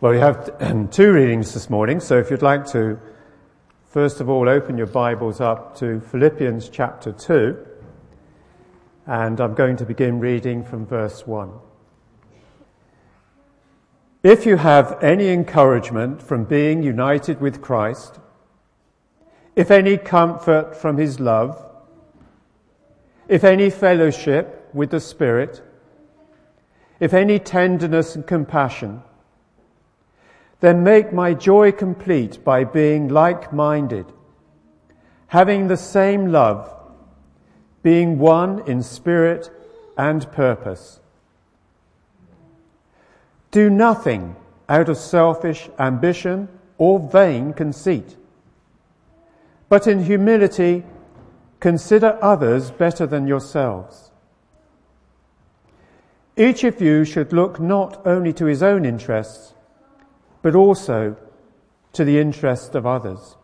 Well, 0.00 0.12
we 0.12 0.18
have 0.18 0.90
two 0.92 1.12
readings 1.12 1.52
this 1.54 1.68
morning, 1.68 1.98
so 1.98 2.20
if 2.20 2.30
you'd 2.30 2.40
like 2.40 2.64
to, 2.66 3.00
first 3.90 4.20
of 4.20 4.28
all, 4.28 4.48
open 4.48 4.78
your 4.78 4.86
Bibles 4.86 5.40
up 5.40 5.76
to 5.78 5.98
Philippians 5.98 6.68
chapter 6.68 7.10
2, 7.10 7.66
and 9.08 9.40
I'm 9.40 9.54
going 9.54 9.76
to 9.78 9.84
begin 9.84 10.20
reading 10.20 10.62
from 10.62 10.86
verse 10.86 11.26
1. 11.26 11.50
If 14.22 14.46
you 14.46 14.58
have 14.58 15.02
any 15.02 15.30
encouragement 15.30 16.22
from 16.22 16.44
being 16.44 16.84
united 16.84 17.40
with 17.40 17.60
Christ, 17.60 18.20
if 19.56 19.68
any 19.68 19.96
comfort 19.96 20.76
from 20.76 20.96
his 20.96 21.18
love, 21.18 21.60
if 23.26 23.42
any 23.42 23.68
fellowship 23.68 24.70
with 24.72 24.90
the 24.90 25.00
Spirit, 25.00 25.60
if 27.00 27.12
any 27.12 27.40
tenderness 27.40 28.14
and 28.14 28.24
compassion, 28.24 29.02
then 30.60 30.82
make 30.82 31.12
my 31.12 31.34
joy 31.34 31.70
complete 31.70 32.42
by 32.44 32.64
being 32.64 33.08
like 33.08 33.52
minded, 33.52 34.06
having 35.28 35.68
the 35.68 35.76
same 35.76 36.32
love, 36.32 36.74
being 37.82 38.18
one 38.18 38.60
in 38.66 38.82
spirit 38.82 39.50
and 39.96 40.30
purpose. 40.32 41.00
Do 43.50 43.70
nothing 43.70 44.36
out 44.68 44.88
of 44.88 44.96
selfish 44.96 45.70
ambition 45.78 46.48
or 46.76 46.98
vain 46.98 47.52
conceit, 47.52 48.16
but 49.68 49.86
in 49.86 50.04
humility 50.04 50.84
consider 51.60 52.18
others 52.20 52.70
better 52.70 53.06
than 53.06 53.26
yourselves. 53.26 54.10
Each 56.36 56.62
of 56.62 56.80
you 56.80 57.04
should 57.04 57.32
look 57.32 57.58
not 57.58 58.06
only 58.06 58.32
to 58.34 58.44
his 58.44 58.62
own 58.62 58.84
interests, 58.84 59.54
but 60.42 60.54
also 60.54 61.16
to 61.92 62.04
the 62.04 62.18
interest 62.18 62.74
of 62.74 62.86
others. 62.86 63.36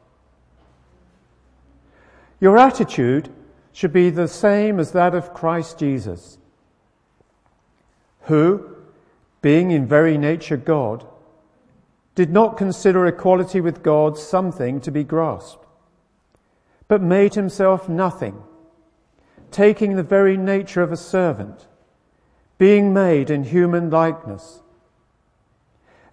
Your 2.41 2.59
attitude 2.59 3.31
should 3.73 3.93
be 3.93 4.11
the 4.11 4.29
same 4.29 4.79
as 4.79 4.93
that 4.93 5.15
of 5.15 5.35
Christ 5.35 5.79
Jesus, 5.79 6.39
who, 8.23 8.77
being 9.43 9.71
in 9.71 9.87
very 9.87 10.17
nature 10.17 10.57
God, 10.57 11.07
did 12.15 12.31
not 12.31 12.57
consider 12.57 13.07
equality 13.07 13.61
with 13.61 13.83
God 13.83 14.17
something 14.17 14.81
to 14.83 14.91
be 14.91 15.03
grasped, 15.03 15.67
but 16.87 17.03
made 17.03 17.35
himself 17.35 17.89
nothing, 17.89 18.41
taking 19.51 19.97
the 19.97 20.03
very 20.03 20.37
nature 20.37 20.83
of 20.83 20.93
a 20.93 20.97
servant, 20.97 21.67
being 22.57 22.93
made 22.93 23.31
in 23.31 23.43
human 23.43 23.91
likeness 23.91 24.61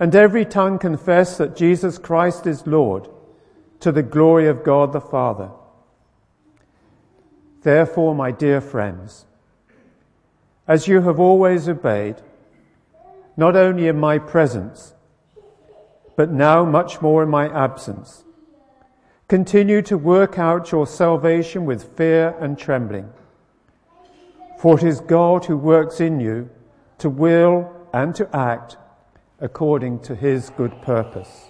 and 0.00 0.14
every 0.14 0.46
tongue 0.46 0.78
confess 0.78 1.36
that 1.36 1.54
Jesus 1.54 1.98
Christ 1.98 2.46
is 2.46 2.66
Lord, 2.66 3.06
to 3.80 3.92
the 3.92 4.02
glory 4.02 4.48
of 4.48 4.64
God 4.64 4.92
the 4.92 5.00
Father. 5.00 5.50
Therefore, 7.62 8.14
my 8.14 8.30
dear 8.30 8.62
friends, 8.62 9.26
as 10.66 10.88
you 10.88 11.02
have 11.02 11.20
always 11.20 11.68
obeyed, 11.68 12.16
not 13.36 13.54
only 13.54 13.88
in 13.88 14.00
my 14.00 14.18
presence, 14.18 14.94
but 16.16 16.30
now 16.30 16.64
much 16.64 17.02
more 17.02 17.22
in 17.22 17.28
my 17.28 17.48
absence, 17.48 18.24
continue 19.28 19.82
to 19.82 19.98
work 19.98 20.38
out 20.38 20.72
your 20.72 20.86
salvation 20.86 21.66
with 21.66 21.96
fear 21.96 22.34
and 22.40 22.58
trembling. 22.58 23.10
For 24.58 24.78
it 24.78 24.82
is 24.82 25.00
God 25.00 25.44
who 25.44 25.58
works 25.58 26.00
in 26.00 26.20
you 26.20 26.48
to 26.98 27.10
will 27.10 27.70
and 27.92 28.14
to 28.14 28.34
act 28.34 28.78
according 29.40 29.98
to 30.00 30.14
his 30.14 30.50
good 30.50 30.82
purpose. 30.82 31.46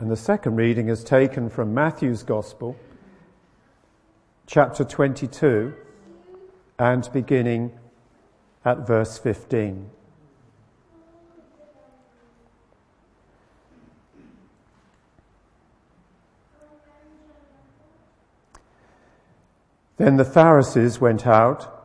And 0.00 0.10
the 0.10 0.16
second 0.16 0.56
reading 0.56 0.88
is 0.88 1.04
taken 1.04 1.48
from 1.48 1.72
Matthew's 1.72 2.22
Gospel, 2.22 2.76
chapter 4.46 4.84
22, 4.84 5.72
and 6.78 7.08
beginning 7.12 7.72
at 8.64 8.86
verse 8.86 9.16
15. 9.18 9.90
Then 19.96 20.16
the 20.16 20.24
Pharisees 20.26 21.00
went 21.00 21.26
out 21.26 21.75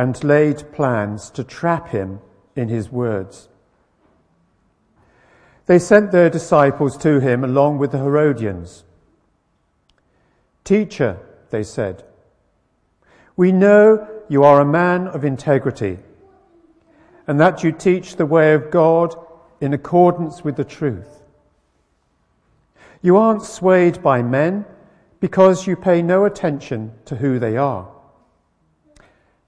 and 0.00 0.24
laid 0.24 0.72
plans 0.72 1.30
to 1.30 1.44
trap 1.44 1.90
him 1.90 2.20
in 2.56 2.70
his 2.70 2.88
words. 2.90 3.50
They 5.66 5.78
sent 5.78 6.10
their 6.10 6.30
disciples 6.30 6.96
to 6.98 7.20
him 7.20 7.44
along 7.44 7.76
with 7.76 7.92
the 7.92 7.98
Herodians. 7.98 8.84
Teacher, 10.64 11.18
they 11.50 11.62
said, 11.62 12.02
we 13.36 13.52
know 13.52 14.08
you 14.30 14.42
are 14.42 14.62
a 14.62 14.64
man 14.64 15.06
of 15.06 15.22
integrity 15.22 15.98
and 17.26 17.38
that 17.38 17.62
you 17.62 17.70
teach 17.70 18.16
the 18.16 18.24
way 18.24 18.54
of 18.54 18.70
God 18.70 19.14
in 19.60 19.74
accordance 19.74 20.42
with 20.42 20.56
the 20.56 20.64
truth. 20.64 21.20
You 23.02 23.18
aren't 23.18 23.42
swayed 23.42 24.02
by 24.02 24.22
men 24.22 24.64
because 25.20 25.66
you 25.66 25.76
pay 25.76 26.00
no 26.00 26.24
attention 26.24 26.92
to 27.04 27.16
who 27.16 27.38
they 27.38 27.58
are. 27.58 27.99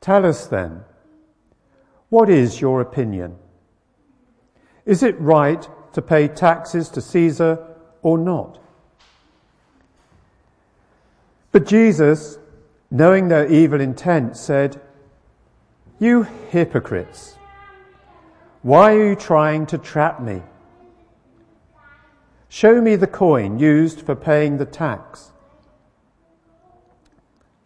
Tell 0.02 0.26
us 0.26 0.48
then, 0.48 0.82
what 2.08 2.28
is 2.28 2.60
your 2.60 2.80
opinion? 2.80 3.36
Is 4.84 5.04
it 5.04 5.18
right 5.20 5.66
to 5.92 6.02
pay 6.02 6.26
taxes 6.26 6.88
to 6.90 7.00
Caesar 7.00 7.64
or 8.02 8.18
not? 8.18 8.58
But 11.52 11.66
Jesus, 11.66 12.36
knowing 12.90 13.28
their 13.28 13.46
evil 13.46 13.80
intent, 13.80 14.36
said, 14.36 14.80
You 16.00 16.24
hypocrites, 16.50 17.36
why 18.62 18.94
are 18.94 19.08
you 19.10 19.14
trying 19.14 19.66
to 19.66 19.78
trap 19.78 20.20
me? 20.20 20.42
Show 22.48 22.80
me 22.80 22.96
the 22.96 23.06
coin 23.06 23.60
used 23.60 24.00
for 24.00 24.16
paying 24.16 24.58
the 24.58 24.66
tax. 24.66 25.30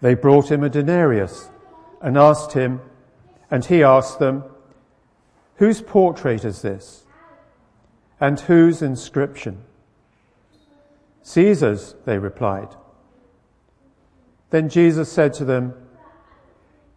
They 0.03 0.13
brought 0.13 0.53
him 0.53 0.63
a 0.63 0.69
denarius 0.69 1.49
and 2.01 2.17
asked 2.17 2.53
him, 2.53 2.81
and 3.51 3.65
he 3.65 3.83
asked 3.83 4.19
them, 4.19 4.45
Whose 5.57 5.81
portrait 5.81 6.45
is 6.45 6.63
this? 6.63 7.05
And 8.21 8.39
whose 8.41 8.83
inscription? 8.83 9.63
Caesar's, 11.23 11.95
they 12.05 12.19
replied. 12.19 12.69
Then 14.51 14.69
Jesus 14.69 15.11
said 15.11 15.33
to 15.35 15.45
them, 15.45 15.75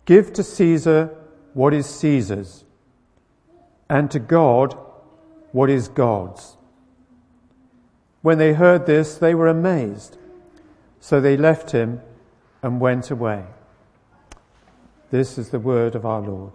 Give 0.06 0.32
to 0.34 0.44
Caesar 0.44 1.16
what 1.54 1.74
is 1.74 1.86
Caesar's, 1.86 2.64
and 3.90 4.10
to 4.12 4.20
God 4.20 4.78
what 5.52 5.70
is 5.70 5.88
God's. 5.88 6.58
When 8.22 8.38
they 8.38 8.54
heard 8.54 8.86
this, 8.86 9.16
they 9.16 9.34
were 9.34 9.48
amazed. 9.48 10.18
So 11.00 11.22
they 11.22 11.38
left 11.38 11.72
him 11.72 12.02
and 12.62 12.80
went 12.80 13.10
away. 13.10 13.46
This 15.12 15.40
is 15.40 15.50
the 15.50 15.60
word 15.60 15.96
of 15.96 16.06
our 16.06 16.22
Lord. 16.22 16.54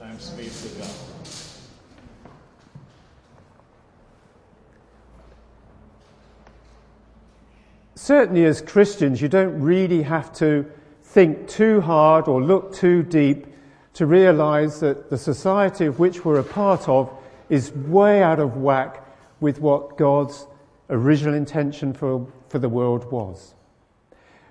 Thanks 0.00 0.30
be 0.30 0.48
to 0.48 0.78
God. 0.78 0.90
Certainly, 7.94 8.46
as 8.46 8.60
Christians, 8.60 9.22
you 9.22 9.28
don't 9.28 9.60
really 9.60 10.02
have 10.02 10.32
to 10.34 10.68
think 11.04 11.46
too 11.46 11.80
hard 11.80 12.26
or 12.26 12.42
look 12.42 12.74
too 12.74 13.04
deep 13.04 13.46
to 13.94 14.06
realize 14.06 14.80
that 14.80 15.08
the 15.08 15.18
society 15.18 15.86
of 15.86 16.00
which 16.00 16.24
we're 16.24 16.40
a 16.40 16.44
part 16.44 16.88
of 16.88 17.12
is 17.48 17.70
way 17.72 18.22
out 18.22 18.40
of 18.40 18.56
whack 18.56 19.04
with 19.38 19.60
what 19.60 19.96
God's 19.96 20.46
original 20.90 21.34
intention 21.34 21.92
for, 21.92 22.26
for 22.48 22.58
the 22.58 22.68
world 22.68 23.10
was. 23.12 23.54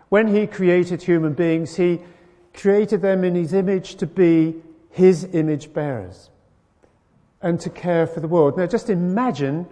When 0.08 0.28
He 0.28 0.48
created 0.48 1.02
human 1.04 1.34
beings, 1.34 1.76
He 1.76 2.00
created 2.58 3.02
them 3.02 3.24
in 3.24 3.36
his 3.36 3.54
image 3.54 3.96
to 3.96 4.06
be 4.06 4.56
his 4.90 5.24
image 5.34 5.72
bearers. 5.74 6.30
and 7.42 7.60
to 7.60 7.70
care 7.70 8.08
for 8.08 8.20
the 8.20 8.28
world. 8.28 8.58
Now, 8.58 8.66
just 8.66 8.90
imagine 8.90 9.68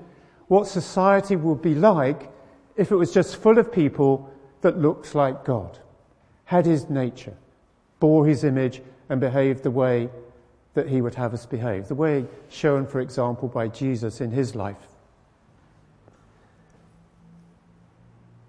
what 0.48 0.68
society 0.68 1.36
would 1.36 1.62
be 1.62 1.74
like 1.74 2.32
if 2.78 2.92
it 2.92 2.96
was 2.96 3.12
just 3.14 3.38
full 3.38 3.58
of 3.58 3.72
people 3.72 4.30
that 4.62 4.78
looked 4.80 5.16
like 5.16 5.44
God, 5.44 5.80
had 6.46 6.66
his 6.66 6.90
nature, 6.90 7.34
bore 8.00 8.26
his 8.28 8.44
image, 8.44 8.82
and 9.10 9.20
behaved 9.20 9.64
the 9.64 9.72
way 9.72 10.10
that 10.76 10.88
he 10.90 11.02
would 11.02 11.16
have 11.16 11.34
us 11.34 11.46
behave, 11.46 11.88
the 11.88 11.96
way 11.96 12.26
shown, 12.50 12.86
for 12.86 13.00
example, 13.00 13.48
by 13.48 13.68
Jesus 13.68 14.22
in 14.22 14.32
his 14.32 14.56
life. 14.56 14.88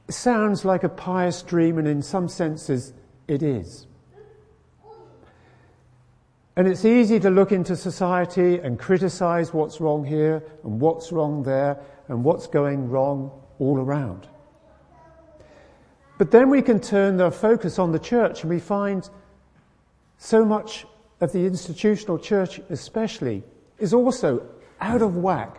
It 0.08 0.12
sounds 0.12 0.64
like 0.64 0.84
a 0.84 0.88
pious 0.88 1.42
dream, 1.42 1.78
and 1.78 1.88
in 1.88 2.02
some 2.02 2.28
senses, 2.28 2.92
it 3.28 3.42
is. 3.42 3.86
And 6.56 6.66
it's 6.66 6.86
easy 6.86 7.20
to 7.20 7.28
look 7.28 7.52
into 7.52 7.76
society 7.76 8.58
and 8.58 8.78
criticize 8.78 9.52
what's 9.52 9.78
wrong 9.80 10.04
here 10.04 10.42
and 10.64 10.80
what's 10.80 11.12
wrong 11.12 11.42
there 11.42 11.78
and 12.08 12.24
what's 12.24 12.46
going 12.46 12.88
wrong 12.88 13.30
all 13.58 13.78
around. 13.78 14.26
But 16.18 16.30
then 16.30 16.48
we 16.48 16.62
can 16.62 16.80
turn 16.80 17.18
the 17.18 17.30
focus 17.30 17.78
on 17.78 17.92
the 17.92 17.98
church 17.98 18.42
and 18.42 18.50
we 18.50 18.58
find 18.58 19.08
so 20.16 20.46
much 20.46 20.86
of 21.20 21.32
the 21.32 21.44
institutional 21.44 22.18
church, 22.18 22.58
especially, 22.70 23.42
is 23.78 23.92
also 23.92 24.46
out 24.80 25.02
of 25.02 25.16
whack 25.16 25.58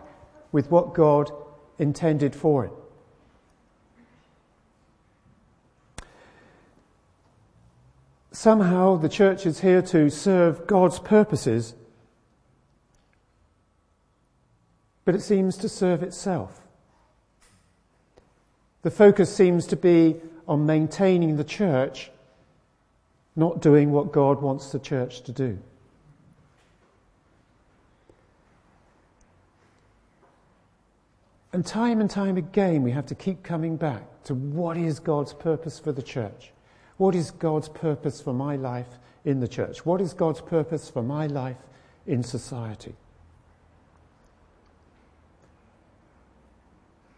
with 0.52 0.72
what 0.72 0.96
God 0.96 1.32
intended 1.78 2.36
for 2.36 2.66
it. 2.66 2.72
Somehow 8.38 8.98
the 8.98 9.10
church 9.10 9.48
is 9.48 9.62
here 9.62 9.82
to 9.82 10.12
serve 10.12 10.68
God's 10.68 11.00
purposes, 11.00 11.74
but 15.06 15.16
it 15.16 15.22
seems 15.22 15.58
to 15.58 15.68
serve 15.68 16.04
itself. 16.04 16.62
The 18.84 18.92
focus 18.92 19.36
seems 19.36 19.66
to 19.66 19.76
be 19.76 20.18
on 20.48 20.68
maintaining 20.68 21.38
the 21.38 21.44
church, 21.44 22.12
not 23.36 23.60
doing 23.60 23.92
what 23.92 24.12
God 24.12 24.40
wants 24.40 24.72
the 24.72 24.78
church 24.78 25.24
to 25.24 25.32
do. 25.32 25.58
And 31.52 31.66
time 31.66 32.00
and 32.00 32.08
time 32.10 32.38
again, 32.38 32.84
we 32.84 32.92
have 32.92 33.08
to 33.08 33.16
keep 33.16 33.42
coming 33.42 33.78
back 33.78 34.04
to 34.26 34.36
what 34.36 34.78
is 34.78 35.00
God's 35.00 35.34
purpose 35.34 35.80
for 35.80 35.92
the 35.92 36.04
church. 36.04 36.52
What 36.98 37.16
is 37.16 37.32
God's 37.32 37.70
purpose 37.70 38.22
for 38.22 38.34
my 38.34 38.56
life 38.56 39.00
in 39.24 39.40
the 39.40 39.48
church? 39.48 39.86
What 39.86 40.02
is 40.02 40.14
God's 40.14 40.42
purpose 40.42 40.90
for 40.90 41.04
my 41.04 41.28
life 41.28 41.58
in 42.06 42.24
society? 42.24 42.96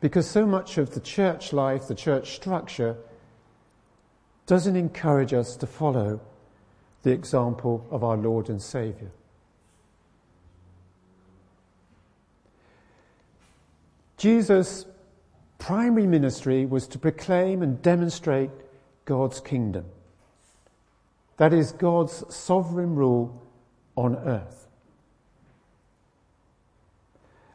Because 0.02 0.30
so 0.30 0.46
much 0.46 0.78
of 0.78 0.92
the 0.92 1.00
church 1.00 1.52
life, 1.52 1.88
the 1.88 1.96
church 1.96 2.36
structure, 2.36 2.98
doesn't 4.46 4.76
encourage 4.76 5.34
us 5.34 5.56
to 5.58 5.68
follow 5.68 6.20
the 7.04 7.12
example 7.12 7.86
of 7.92 8.04
our 8.04 8.18
Lord 8.18 8.50
and 8.50 8.62
Saviour. 8.62 9.12
Jesus' 14.18 14.86
primary 15.60 16.08
ministry 16.08 16.66
was 16.66 16.88
to 16.88 17.00
proclaim 17.00 17.62
and 17.62 17.82
demonstrate 17.82 18.50
God's 19.10 19.40
kingdom. 19.40 19.86
That 21.38 21.52
is 21.52 21.72
God's 21.72 22.24
sovereign 22.34 22.94
rule 22.94 23.42
on 23.96 24.16
earth. 24.18 24.68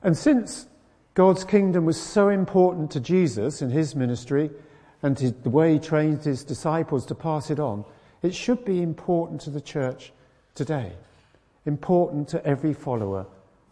And 0.03 0.19
since 0.19 0.67
God's 1.15 1.45
kingdom 1.45 1.85
was 1.85 2.03
so 2.03 2.29
important 2.29 2.91
to 2.91 3.01
Jesus 3.01 3.63
in 3.63 3.71
his 3.71 3.95
ministry 3.95 4.51
and 5.01 5.17
to 5.17 5.31
the 5.31 5.49
way 5.49 5.75
he 5.75 5.79
trained 5.79 6.25
his 6.25 6.43
disciples 6.43 7.07
to 7.07 7.15
pass 7.15 7.53
it 7.53 7.61
on, 7.61 7.85
it 8.21 8.35
should 8.35 8.65
be 8.65 8.83
important 8.83 9.41
to 9.43 9.51
the 9.51 9.61
church 9.61 10.13
today, 10.57 10.95
important 11.67 12.27
to 12.31 12.45
every 12.45 12.75
follower 12.75 13.27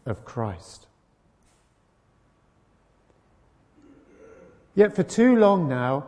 of 0.07 0.25
Christ. 0.25 0.87
Yet 4.77 4.95
for 4.95 5.03
too 5.03 5.35
long 5.35 5.69
now, 5.69 6.07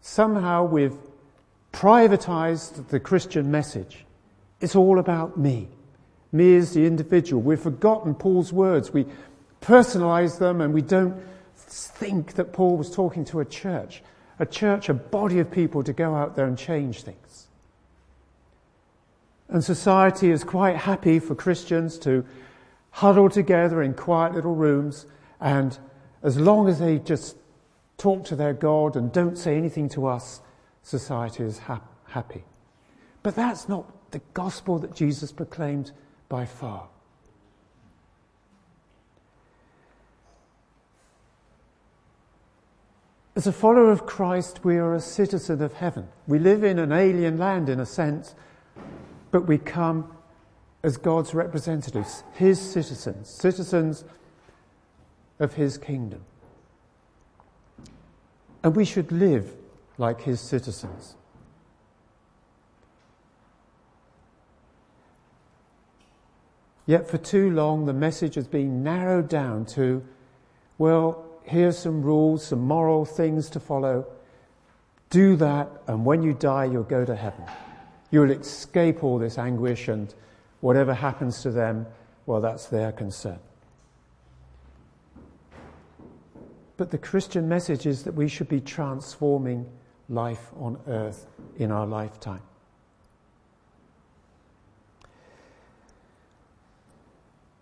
somehow 0.00 0.62
we've 0.62 0.96
privatized 1.78 2.88
the 2.88 2.98
Christian 2.98 3.52
message. 3.52 4.04
It's 4.60 4.74
all 4.74 4.98
about 4.98 5.36
me. 5.36 5.68
Me 6.32 6.56
as 6.56 6.74
the 6.74 6.84
individual. 6.84 7.40
We've 7.40 7.60
forgotten 7.60 8.16
Paul's 8.16 8.52
words. 8.52 8.92
We 8.92 9.06
personalize 9.60 10.40
them 10.40 10.60
and 10.60 10.74
we 10.74 10.82
don't 10.82 11.22
think 11.56 12.32
that 12.34 12.52
Paul 12.52 12.76
was 12.76 12.90
talking 12.90 13.24
to 13.26 13.38
a 13.38 13.44
church. 13.44 14.02
A 14.40 14.46
church, 14.46 14.88
a 14.88 14.94
body 14.94 15.38
of 15.38 15.52
people 15.52 15.84
to 15.84 15.92
go 15.92 16.16
out 16.16 16.34
there 16.34 16.46
and 16.46 16.58
change 16.58 17.02
things. 17.02 17.46
And 19.48 19.62
society 19.62 20.32
is 20.32 20.42
quite 20.42 20.74
happy 20.74 21.20
for 21.20 21.36
Christians 21.36 21.96
to 22.00 22.26
huddle 22.90 23.30
together 23.30 23.84
in 23.84 23.94
quiet 23.94 24.34
little 24.34 24.56
rooms 24.56 25.06
and 25.40 25.78
as 26.24 26.40
long 26.40 26.68
as 26.68 26.80
they 26.80 26.98
just 26.98 27.36
talk 27.98 28.24
to 28.24 28.34
their 28.34 28.52
God 28.52 28.96
and 28.96 29.12
don't 29.12 29.38
say 29.38 29.56
anything 29.56 29.88
to 29.90 30.08
us, 30.08 30.40
society 30.82 31.44
is 31.44 31.58
ha- 31.58 31.82
happy. 32.06 32.44
But 33.22 33.34
that's 33.34 33.68
not 33.68 34.10
the 34.10 34.20
gospel 34.34 34.78
that 34.78 34.94
Jesus 34.94 35.32
proclaimed 35.32 35.92
by 36.28 36.44
far. 36.46 36.88
As 43.38 43.46
a 43.46 43.52
follower 43.52 43.92
of 43.92 44.04
Christ, 44.04 44.64
we 44.64 44.78
are 44.78 44.94
a 44.94 45.00
citizen 45.00 45.62
of 45.62 45.74
heaven. 45.74 46.08
We 46.26 46.40
live 46.40 46.64
in 46.64 46.78
an 46.78 46.90
alien 46.90 47.38
land 47.38 47.68
in 47.68 47.78
a 47.78 47.86
sense, 47.86 48.34
but 49.30 49.46
we 49.46 49.58
come 49.58 50.12
as 50.82 50.96
God's 50.96 51.34
representatives, 51.34 52.24
His 52.34 52.60
citizens, 52.60 53.28
citizens 53.28 54.04
of 55.38 55.54
His 55.54 55.78
kingdom. 55.78 56.24
And 58.64 58.74
we 58.74 58.84
should 58.84 59.12
live 59.12 59.54
like 59.98 60.22
his 60.22 60.40
citizens. 60.40 61.16
Yet 66.86 67.06
for 67.06 67.18
too 67.18 67.50
long, 67.50 67.84
the 67.84 67.92
message 67.92 68.36
has 68.36 68.46
been 68.46 68.82
narrowed 68.82 69.28
down 69.28 69.66
to, 69.66 70.02
well, 70.78 71.26
here's 71.42 71.76
some 71.76 72.00
rules, 72.00 72.46
some 72.46 72.60
moral 72.60 73.04
things 73.04 73.50
to 73.50 73.60
follow. 73.60 74.06
Do 75.10 75.36
that, 75.36 75.68
and 75.86 76.06
when 76.06 76.22
you 76.22 76.32
die, 76.32 76.64
you'll 76.64 76.84
go 76.84 77.04
to 77.04 77.14
heaven. 77.14 77.44
You'll 78.10 78.30
escape 78.30 79.04
all 79.04 79.18
this 79.18 79.36
anguish, 79.36 79.88
and 79.88 80.14
whatever 80.60 80.94
happens 80.94 81.42
to 81.42 81.50
them, 81.50 81.86
well, 82.24 82.40
that's 82.40 82.66
their 82.66 82.92
concern. 82.92 83.38
But 86.78 86.90
the 86.90 86.98
Christian 86.98 87.48
message 87.48 87.86
is 87.86 88.04
that 88.04 88.14
we 88.14 88.28
should 88.28 88.48
be 88.48 88.60
transforming 88.60 89.66
life 90.08 90.50
on 90.58 90.78
earth 90.86 91.26
in 91.58 91.70
our 91.70 91.86
lifetime. 91.86 92.42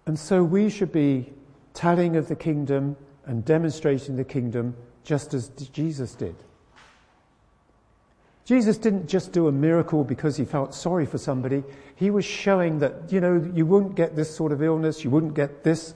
And 0.06 0.18
so 0.18 0.44
we 0.44 0.70
should 0.70 0.92
be 0.92 1.32
telling 1.74 2.16
of 2.16 2.28
the 2.28 2.36
kingdom 2.36 2.96
and 3.26 3.44
demonstrating 3.44 4.16
the 4.16 4.24
kingdom 4.24 4.76
just 5.02 5.34
as 5.34 5.48
Jesus 5.48 6.14
did. 6.14 6.36
Jesus 8.44 8.78
didn't 8.78 9.08
just 9.08 9.32
do 9.32 9.48
a 9.48 9.52
miracle 9.52 10.04
because 10.04 10.36
he 10.36 10.44
felt 10.44 10.72
sorry 10.72 11.04
for 11.04 11.18
somebody. 11.18 11.64
He 11.96 12.10
was 12.10 12.24
showing 12.24 12.78
that, 12.78 13.10
you 13.10 13.20
know, 13.20 13.50
you 13.52 13.66
wouldn't 13.66 13.96
get 13.96 14.14
this 14.14 14.34
sort 14.34 14.52
of 14.52 14.62
illness, 14.62 15.02
you 15.02 15.10
wouldn't 15.10 15.34
get 15.34 15.64
this 15.64 15.94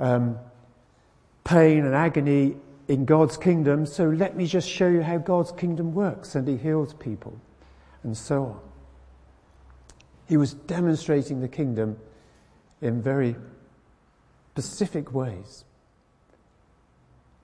um, 0.00 0.36
pain 1.44 1.84
and 1.84 1.94
agony 1.94 2.56
in 2.90 3.04
God's 3.04 3.36
kingdom, 3.36 3.86
so 3.86 4.08
let 4.08 4.36
me 4.36 4.48
just 4.48 4.68
show 4.68 4.88
you 4.88 5.00
how 5.00 5.16
God's 5.16 5.52
kingdom 5.52 5.94
works. 5.94 6.34
And 6.34 6.48
he 6.48 6.56
heals 6.56 6.92
people, 6.92 7.40
and 8.02 8.16
so 8.16 8.42
on. 8.42 8.60
He 10.26 10.36
was 10.36 10.54
demonstrating 10.54 11.40
the 11.40 11.46
kingdom 11.46 11.96
in 12.82 13.00
very 13.00 13.36
specific 14.54 15.14
ways, 15.14 15.64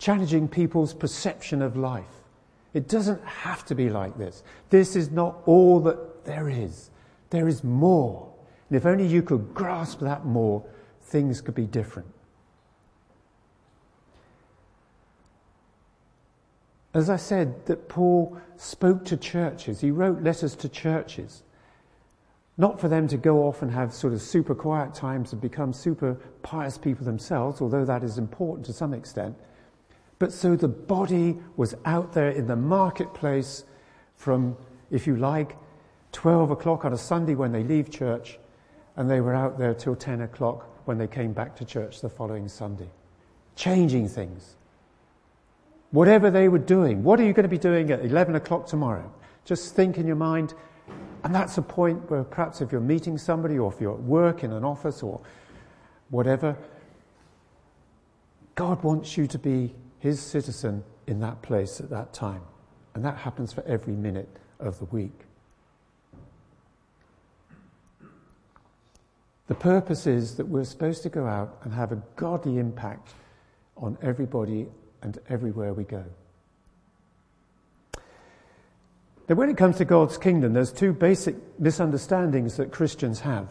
challenging 0.01 0.49
people's 0.49 0.93
perception 0.93 1.63
of 1.63 1.77
life. 1.77 2.25
It 2.75 2.89
doesn't 2.89 3.25
have 3.25 3.65
to 3.67 3.77
be 3.77 3.89
like 3.89 4.19
this. 4.19 4.43
This 4.71 4.97
is 4.97 5.13
not 5.13 5.37
all 5.47 5.79
that 5.83 6.25
there 6.25 6.49
is. 6.49 6.91
There 7.31 7.47
is 7.47 7.63
more. 7.63 8.29
And 8.69 8.77
if 8.77 8.85
only 8.85 9.07
you 9.07 9.23
could 9.23 9.55
grasp 9.55 10.01
that 10.01 10.25
more, 10.25 10.65
things 11.03 11.41
could 11.41 11.55
be 11.55 11.67
different. 11.67 12.09
As 16.97 17.11
I 17.11 17.17
said, 17.17 17.67
that 17.67 17.91
Paul 17.91 18.39
spoke 18.57 19.05
to 19.05 19.19
churches, 19.19 19.83
he 19.83 19.91
wrote 19.91 20.23
letters 20.23 20.57
to 20.57 20.67
churches. 20.67 21.43
Not 22.57 22.81
for 22.81 22.89
them 22.89 23.07
to 23.09 23.19
go 23.19 23.47
off 23.47 23.61
and 23.61 23.71
have 23.71 23.93
sort 23.93 24.15
of 24.15 24.23
super 24.23 24.55
quiet 24.55 24.95
times 24.95 25.35
and 25.35 25.43
become 25.43 25.75
super 25.75 26.19
pious 26.41 26.79
people 26.79 27.05
themselves, 27.05 27.61
although 27.61 27.85
that 27.85 28.03
is 28.03 28.17
important 28.17 28.65
to 28.65 28.73
some 28.73 28.95
extent, 28.95 29.37
but 30.19 30.33
so 30.33 30.57
the 30.57 30.69
body 30.69 31.37
was 31.59 31.75
out 31.85 32.15
there 32.15 32.31
in 32.31 32.47
the 32.47 32.57
marketplace 32.57 33.65
from, 34.17 34.57
if 34.91 35.07
you 35.07 35.17
like, 35.17 35.55
12 36.13 36.51
o'clock 36.51 36.87
on 36.87 36.95
a 36.95 36.99
Sunday 36.99 37.35
when 37.35 37.53
they 37.53 37.63
leave 37.63 37.91
church, 37.91 38.39
and 38.97 39.11
they 39.11 39.21
were 39.21 39.35
out 39.35 39.59
there 39.59 39.75
till 39.75 39.97
10 39.97 40.23
o'clock 40.23 40.67
when 40.87 40.97
they 40.97 41.07
came 41.07 41.35
back 41.35 41.57
to 41.57 41.65
church 41.67 42.01
the 42.01 42.09
following 42.09 42.49
Sunday. 42.49 42.89
Changing 43.55 44.09
things. 44.09 44.57
Whatever 45.97 46.31
they 46.31 46.51
were 46.51 46.59
doing, 46.59 47.03
what 47.03 47.19
are 47.19 47.25
you 47.25 47.33
going 47.33 47.45
to 47.45 47.49
be 47.49 47.57
doing 47.57 47.91
at 47.91 48.05
11 48.05 48.35
o'clock 48.35 48.67
tomorrow? 48.67 49.11
Just 49.47 49.75
think 49.75 49.97
in 49.97 50.07
your 50.07 50.15
mind, 50.15 50.53
and 51.25 51.35
that's 51.35 51.57
a 51.57 51.63
point 51.63 52.11
where 52.11 52.23
perhaps 52.23 52.61
if 52.61 52.71
you're 52.71 52.83
meeting 52.83 53.17
somebody 53.17 53.59
or 53.59 53.73
if 53.73 53.81
you're 53.81 53.95
at 53.95 54.03
work 54.03 54.45
in 54.45 54.53
an 54.53 54.63
office 54.63 55.03
or 55.03 55.23
whatever, 56.11 56.55
God 58.57 58.83
wants 58.83 59.17
you 59.17 59.27
to 59.27 59.39
be 59.39 59.75
his 59.99 60.21
citizen 60.21 60.85
in 61.07 61.21
that 61.21 61.41
place 61.41 61.81
at 61.81 61.89
that 61.89 62.13
time. 62.13 62.43
And 62.95 63.03
that 63.03 63.17
happens 63.17 63.55
for 63.55 63.65
every 63.65 63.95
minute 63.95 64.29
of 64.61 64.79
the 64.79 64.85
week. 64.85 65.19
The 69.47 69.55
purpose 69.55 70.07
is 70.07 70.37
that 70.37 70.45
we're 70.45 70.65
supposed 70.65 71.03
to 71.05 71.09
go 71.09 71.27
out 71.27 71.57
and 71.63 71.73
have 71.73 71.91
a 71.91 72.03
godly 72.17 72.59
impact 72.59 73.15
on 73.79 73.97
everybody 74.03 74.69
and 75.03 75.19
everywhere 75.29 75.73
we 75.73 75.85
go. 75.85 76.05
Now, 79.29 79.35
when 79.35 79.51
it 79.51 79.57
comes 79.57 79.77
to 79.79 79.85
God's 79.85 80.19
kingdom, 80.19 80.53
there's 80.53 80.73
two 80.73 80.93
basic 80.93 81.35
misunderstandings 81.59 82.57
that 82.59 82.71
Christians 82.71 83.21
have. 83.21 83.49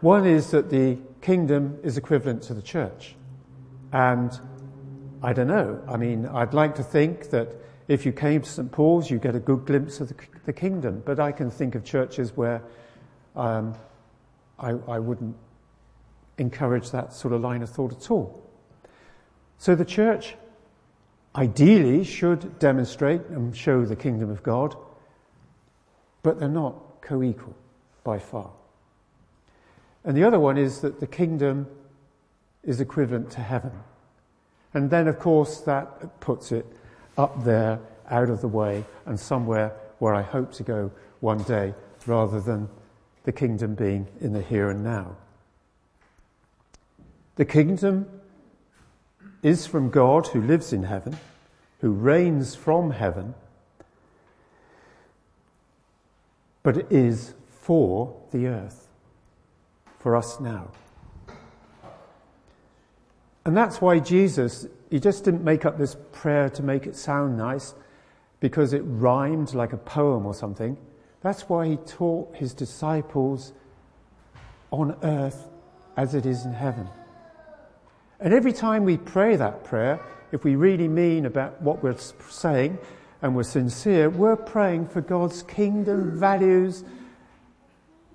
One 0.00 0.26
is 0.26 0.50
that 0.52 0.70
the 0.70 0.96
kingdom 1.20 1.78
is 1.82 1.98
equivalent 1.98 2.42
to 2.44 2.54
the 2.54 2.62
church. 2.62 3.14
And 3.92 4.38
I 5.22 5.34
don't 5.34 5.48
know. 5.48 5.82
I 5.86 5.98
mean, 5.98 6.26
I'd 6.26 6.54
like 6.54 6.76
to 6.76 6.82
think 6.82 7.28
that 7.30 7.48
if 7.88 8.06
you 8.06 8.12
came 8.12 8.40
to 8.40 8.48
St. 8.48 8.72
Paul's, 8.72 9.10
you 9.10 9.18
get 9.18 9.34
a 9.34 9.40
good 9.40 9.66
glimpse 9.66 10.00
of 10.00 10.08
the, 10.08 10.14
the 10.46 10.52
kingdom. 10.52 11.02
But 11.04 11.20
I 11.20 11.32
can 11.32 11.50
think 11.50 11.74
of 11.74 11.84
churches 11.84 12.34
where 12.34 12.62
um, 13.36 13.74
I, 14.58 14.70
I 14.70 14.98
wouldn't 14.98 15.36
encourage 16.38 16.90
that 16.92 17.12
sort 17.12 17.34
of 17.34 17.42
line 17.42 17.62
of 17.62 17.68
thought 17.68 17.92
at 17.92 18.10
all. 18.10 18.39
So 19.60 19.74
the 19.74 19.84
church 19.84 20.36
ideally 21.36 22.02
should 22.02 22.58
demonstrate 22.58 23.20
and 23.26 23.54
show 23.54 23.84
the 23.84 23.94
kingdom 23.94 24.30
of 24.30 24.42
God, 24.42 24.74
but 26.22 26.40
they're 26.40 26.48
not 26.48 27.02
co 27.02 27.22
equal 27.22 27.54
by 28.02 28.18
far. 28.18 28.50
And 30.02 30.16
the 30.16 30.24
other 30.24 30.40
one 30.40 30.56
is 30.56 30.80
that 30.80 30.98
the 30.98 31.06
kingdom 31.06 31.66
is 32.64 32.80
equivalent 32.80 33.30
to 33.32 33.42
heaven. 33.42 33.72
And 34.72 34.88
then, 34.88 35.06
of 35.08 35.18
course, 35.18 35.60
that 35.60 36.20
puts 36.20 36.52
it 36.52 36.64
up 37.18 37.44
there, 37.44 37.80
out 38.08 38.30
of 38.30 38.40
the 38.40 38.48
way, 38.48 38.86
and 39.04 39.20
somewhere 39.20 39.76
where 39.98 40.14
I 40.14 40.22
hope 40.22 40.52
to 40.54 40.62
go 40.62 40.90
one 41.20 41.42
day, 41.42 41.74
rather 42.06 42.40
than 42.40 42.66
the 43.24 43.32
kingdom 43.32 43.74
being 43.74 44.06
in 44.22 44.32
the 44.32 44.40
here 44.40 44.70
and 44.70 44.82
now. 44.82 45.16
The 47.34 47.44
kingdom 47.44 48.19
is 49.42 49.66
from 49.66 49.90
God 49.90 50.28
who 50.28 50.40
lives 50.40 50.72
in 50.72 50.84
heaven, 50.84 51.16
who 51.80 51.92
reigns 51.92 52.54
from 52.54 52.90
heaven, 52.90 53.34
but 56.62 56.90
is 56.92 57.34
for 57.48 58.14
the 58.32 58.46
earth, 58.46 58.88
for 59.98 60.14
us 60.14 60.40
now. 60.40 60.68
And 63.44 63.56
that's 63.56 63.80
why 63.80 63.98
Jesus, 63.98 64.66
he 64.90 65.00
just 65.00 65.24
didn't 65.24 65.42
make 65.42 65.64
up 65.64 65.78
this 65.78 65.96
prayer 66.12 66.50
to 66.50 66.62
make 66.62 66.86
it 66.86 66.94
sound 66.94 67.38
nice 67.38 67.74
because 68.40 68.72
it 68.72 68.82
rhymed 68.84 69.54
like 69.54 69.72
a 69.72 69.78
poem 69.78 70.26
or 70.26 70.34
something. 70.34 70.76
That's 71.22 71.48
why 71.48 71.68
he 71.68 71.76
taught 71.76 72.34
his 72.36 72.54
disciples 72.54 73.52
on 74.70 74.96
earth 75.02 75.48
as 75.96 76.14
it 76.14 76.26
is 76.26 76.44
in 76.44 76.52
heaven. 76.52 76.88
And 78.20 78.34
every 78.34 78.52
time 78.52 78.84
we 78.84 78.98
pray 78.98 79.36
that 79.36 79.64
prayer, 79.64 79.98
if 80.30 80.44
we 80.44 80.54
really 80.54 80.88
mean 80.88 81.24
about 81.24 81.60
what 81.62 81.82
we're 81.82 81.96
saying 82.28 82.78
and 83.22 83.34
we're 83.34 83.42
sincere, 83.42 84.10
we're 84.10 84.36
praying 84.36 84.88
for 84.88 85.00
God's 85.00 85.42
kingdom 85.42 86.18
values 86.18 86.84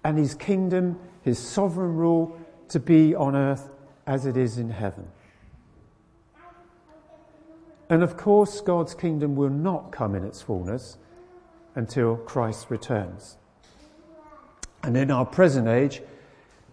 and 0.04 0.18
his 0.18 0.36
kingdom, 0.36 1.00
his 1.24 1.40
sovereign 1.40 1.96
rule 1.96 2.40
to 2.70 2.80
be 2.80 3.16
on 3.16 3.36
earth 3.36 3.70
as 4.06 4.28
it 4.28 4.38
is 4.38 4.60
in 4.60 4.70
heaven. 4.70 5.08
And 7.90 8.04
of 8.04 8.16
course, 8.16 8.62
God's 8.62 8.94
kingdom 8.94 9.36
will 9.36 9.50
not 9.50 9.92
come 9.92 10.16
in 10.16 10.24
its 10.24 10.42
fullness 10.42 10.98
until 11.74 12.18
Christ 12.18 12.68
returns. 12.70 13.38
And 14.84 14.96
in 14.96 15.10
our 15.10 15.26
present 15.26 15.68
age, 15.68 16.02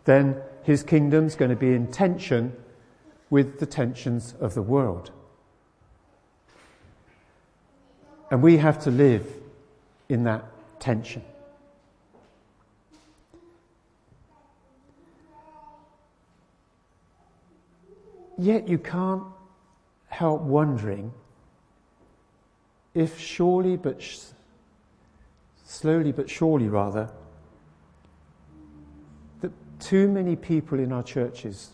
then 0.04 0.36
his 0.62 0.82
kingdom's 0.82 1.34
going 1.34 1.50
to 1.50 1.56
be 1.56 1.74
in 1.74 1.90
tension 1.90 2.54
with 3.32 3.60
the 3.60 3.64
tensions 3.64 4.34
of 4.40 4.52
the 4.52 4.60
world. 4.60 5.10
And 8.30 8.42
we 8.42 8.58
have 8.58 8.78
to 8.80 8.90
live 8.90 9.26
in 10.10 10.24
that 10.24 10.44
tension. 10.78 11.24
Yet 18.36 18.68
you 18.68 18.76
can't 18.76 19.24
help 20.08 20.42
wondering 20.42 21.10
if 22.92 23.18
surely 23.18 23.78
but 23.78 24.02
sh- 24.02 24.18
slowly 25.64 26.12
but 26.12 26.28
surely 26.28 26.68
rather 26.68 27.08
that 29.40 29.52
too 29.80 30.06
many 30.08 30.36
people 30.36 30.78
in 30.78 30.92
our 30.92 31.02
churches 31.02 31.70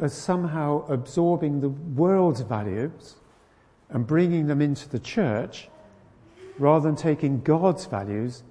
are 0.00 0.08
somehow 0.08 0.84
absorbing 0.88 1.60
the 1.60 1.68
world's 1.68 2.40
values 2.40 3.14
and 3.90 4.06
bringing 4.06 4.46
them 4.46 4.60
into 4.60 4.88
the 4.88 4.98
church 4.98 5.68
rather 6.58 6.86
than 6.88 6.96
taking 6.96 7.40
God's 7.40 7.86
values 7.86 8.42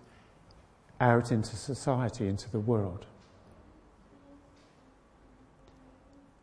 out 1.00 1.32
into 1.32 1.56
society, 1.56 2.28
into 2.28 2.50
the 2.50 2.60
world. 2.60 3.06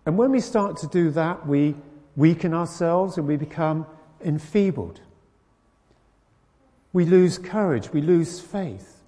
And 0.06 0.18
when 0.18 0.30
we 0.32 0.40
start 0.40 0.76
to 0.78 0.86
do 0.86 1.10
that, 1.10 1.46
we 1.46 1.74
weaken 2.16 2.52
ourselves 2.52 3.16
and 3.16 3.26
we 3.26 3.36
become 3.36 3.86
enfeebled. 4.22 5.00
We 6.92 7.04
lose 7.04 7.38
courage, 7.38 7.92
we 7.92 8.02
lose 8.02 8.40
faith. 8.40 9.02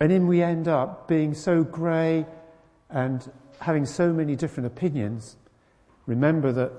And 0.00 0.10
then 0.10 0.26
we 0.26 0.42
end 0.42 0.66
up 0.66 1.06
being 1.06 1.32
so 1.32 1.62
grey 1.62 2.26
and 2.92 3.30
having 3.60 3.84
so 3.86 4.12
many 4.12 4.36
different 4.36 4.66
opinions. 4.66 5.36
Remember 6.06 6.52
that 6.52 6.72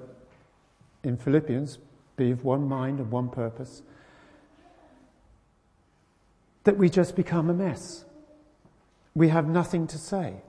in 1.04 1.18
Philippians, 1.18 1.80
be 2.16 2.32
of 2.32 2.44
one 2.44 2.68
mind 2.68 3.00
and 3.00 3.12
one 3.12 3.30
purpose, 3.30 3.82
that 6.64 6.78
we 6.78 6.90
just 6.90 7.16
become 7.16 7.50
a 7.50 7.54
mess. 7.54 8.06
We 9.16 9.28
have 9.30 9.48
nothing 9.48 9.88
to 9.88 9.98
say 9.98 10.42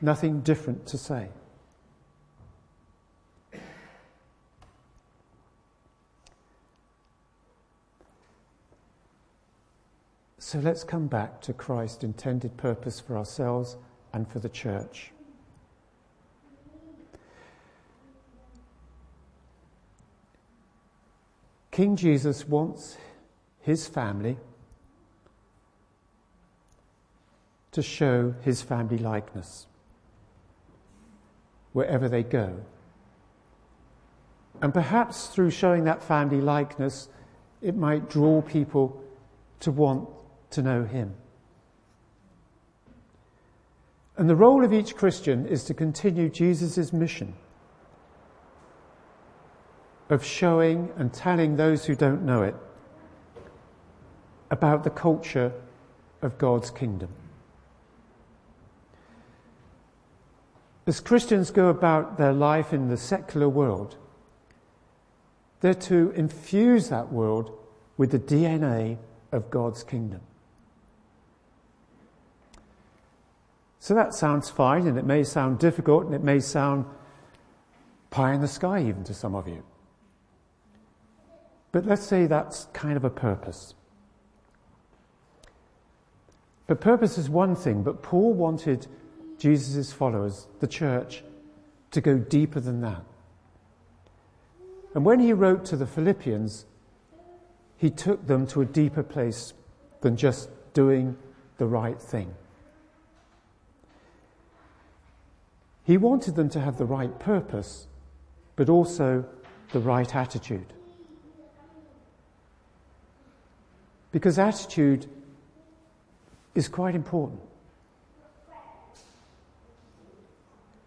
nothing 0.00 0.40
different 0.40 0.86
to 0.86 0.98
say. 0.98 1.28
So 10.38 10.58
let's 10.60 10.82
come 10.82 11.08
back 11.08 11.42
to 11.42 11.52
Christ's 11.52 12.04
intended 12.04 12.56
purpose 12.56 13.00
for 13.00 13.18
ourselves 13.18 13.76
and 14.18 14.28
for 14.28 14.40
the 14.40 14.48
church. 14.48 15.12
King 21.70 21.94
Jesus 21.94 22.48
wants 22.48 22.96
his 23.60 23.86
family 23.86 24.36
to 27.70 27.80
show 27.80 28.34
his 28.42 28.60
family 28.60 28.98
likeness 28.98 29.68
wherever 31.72 32.08
they 32.08 32.24
go. 32.24 32.60
And 34.60 34.74
perhaps 34.74 35.28
through 35.28 35.52
showing 35.52 35.84
that 35.84 36.02
family 36.02 36.40
likeness, 36.40 37.08
it 37.62 37.76
might 37.76 38.10
draw 38.10 38.42
people 38.42 39.00
to 39.60 39.70
want 39.70 40.08
to 40.50 40.62
know 40.62 40.82
Him. 40.82 41.14
And 44.18 44.28
the 44.28 44.34
role 44.34 44.64
of 44.64 44.72
each 44.72 44.96
Christian 44.96 45.46
is 45.46 45.62
to 45.64 45.74
continue 45.74 46.28
Jesus' 46.28 46.92
mission 46.92 47.34
of 50.10 50.24
showing 50.24 50.90
and 50.96 51.12
telling 51.12 51.56
those 51.56 51.84
who 51.84 51.94
don't 51.94 52.22
know 52.22 52.42
it 52.42 52.56
about 54.50 54.82
the 54.82 54.90
culture 54.90 55.52
of 56.20 56.36
God's 56.36 56.68
kingdom. 56.68 57.10
As 60.86 60.98
Christians 60.98 61.52
go 61.52 61.68
about 61.68 62.18
their 62.18 62.32
life 62.32 62.72
in 62.72 62.88
the 62.88 62.96
secular 62.96 63.48
world, 63.48 63.96
they're 65.60 65.74
to 65.74 66.10
infuse 66.16 66.88
that 66.88 67.12
world 67.12 67.56
with 67.96 68.10
the 68.10 68.18
DNA 68.18 68.96
of 69.30 69.50
God's 69.50 69.84
kingdom. 69.84 70.22
So 73.80 73.94
that 73.94 74.14
sounds 74.14 74.50
fine, 74.50 74.86
and 74.86 74.98
it 74.98 75.06
may 75.06 75.22
sound 75.24 75.58
difficult, 75.58 76.04
and 76.04 76.14
it 76.14 76.22
may 76.22 76.40
sound 76.40 76.84
pie 78.10 78.32
in 78.32 78.40
the 78.40 78.48
sky 78.48 78.80
even 78.80 79.04
to 79.04 79.14
some 79.14 79.34
of 79.34 79.46
you. 79.46 79.62
But 81.70 81.86
let's 81.86 82.02
say 82.02 82.26
that's 82.26 82.66
kind 82.72 82.96
of 82.96 83.04
a 83.04 83.10
purpose. 83.10 83.74
But 86.66 86.80
purpose 86.80 87.18
is 87.18 87.30
one 87.30 87.54
thing, 87.54 87.82
but 87.82 88.02
Paul 88.02 88.32
wanted 88.34 88.86
Jesus' 89.38 89.92
followers, 89.92 90.48
the 90.60 90.66
church, 90.66 91.22
to 91.92 92.00
go 92.00 92.18
deeper 92.18 92.60
than 92.60 92.80
that. 92.82 93.02
And 94.94 95.04
when 95.04 95.20
he 95.20 95.32
wrote 95.32 95.64
to 95.66 95.76
the 95.76 95.86
Philippians, 95.86 96.66
he 97.76 97.90
took 97.90 98.26
them 98.26 98.46
to 98.48 98.60
a 98.60 98.64
deeper 98.66 99.02
place 99.02 99.54
than 100.00 100.16
just 100.16 100.50
doing 100.74 101.16
the 101.58 101.66
right 101.66 102.00
thing. 102.00 102.34
He 105.88 105.96
wanted 105.96 106.34
them 106.34 106.50
to 106.50 106.60
have 106.60 106.76
the 106.76 106.84
right 106.84 107.18
purpose, 107.18 107.86
but 108.56 108.68
also 108.68 109.24
the 109.72 109.80
right 109.80 110.14
attitude. 110.14 110.74
Because 114.12 114.38
attitude 114.38 115.06
is 116.54 116.68
quite 116.68 116.94
important. 116.94 117.40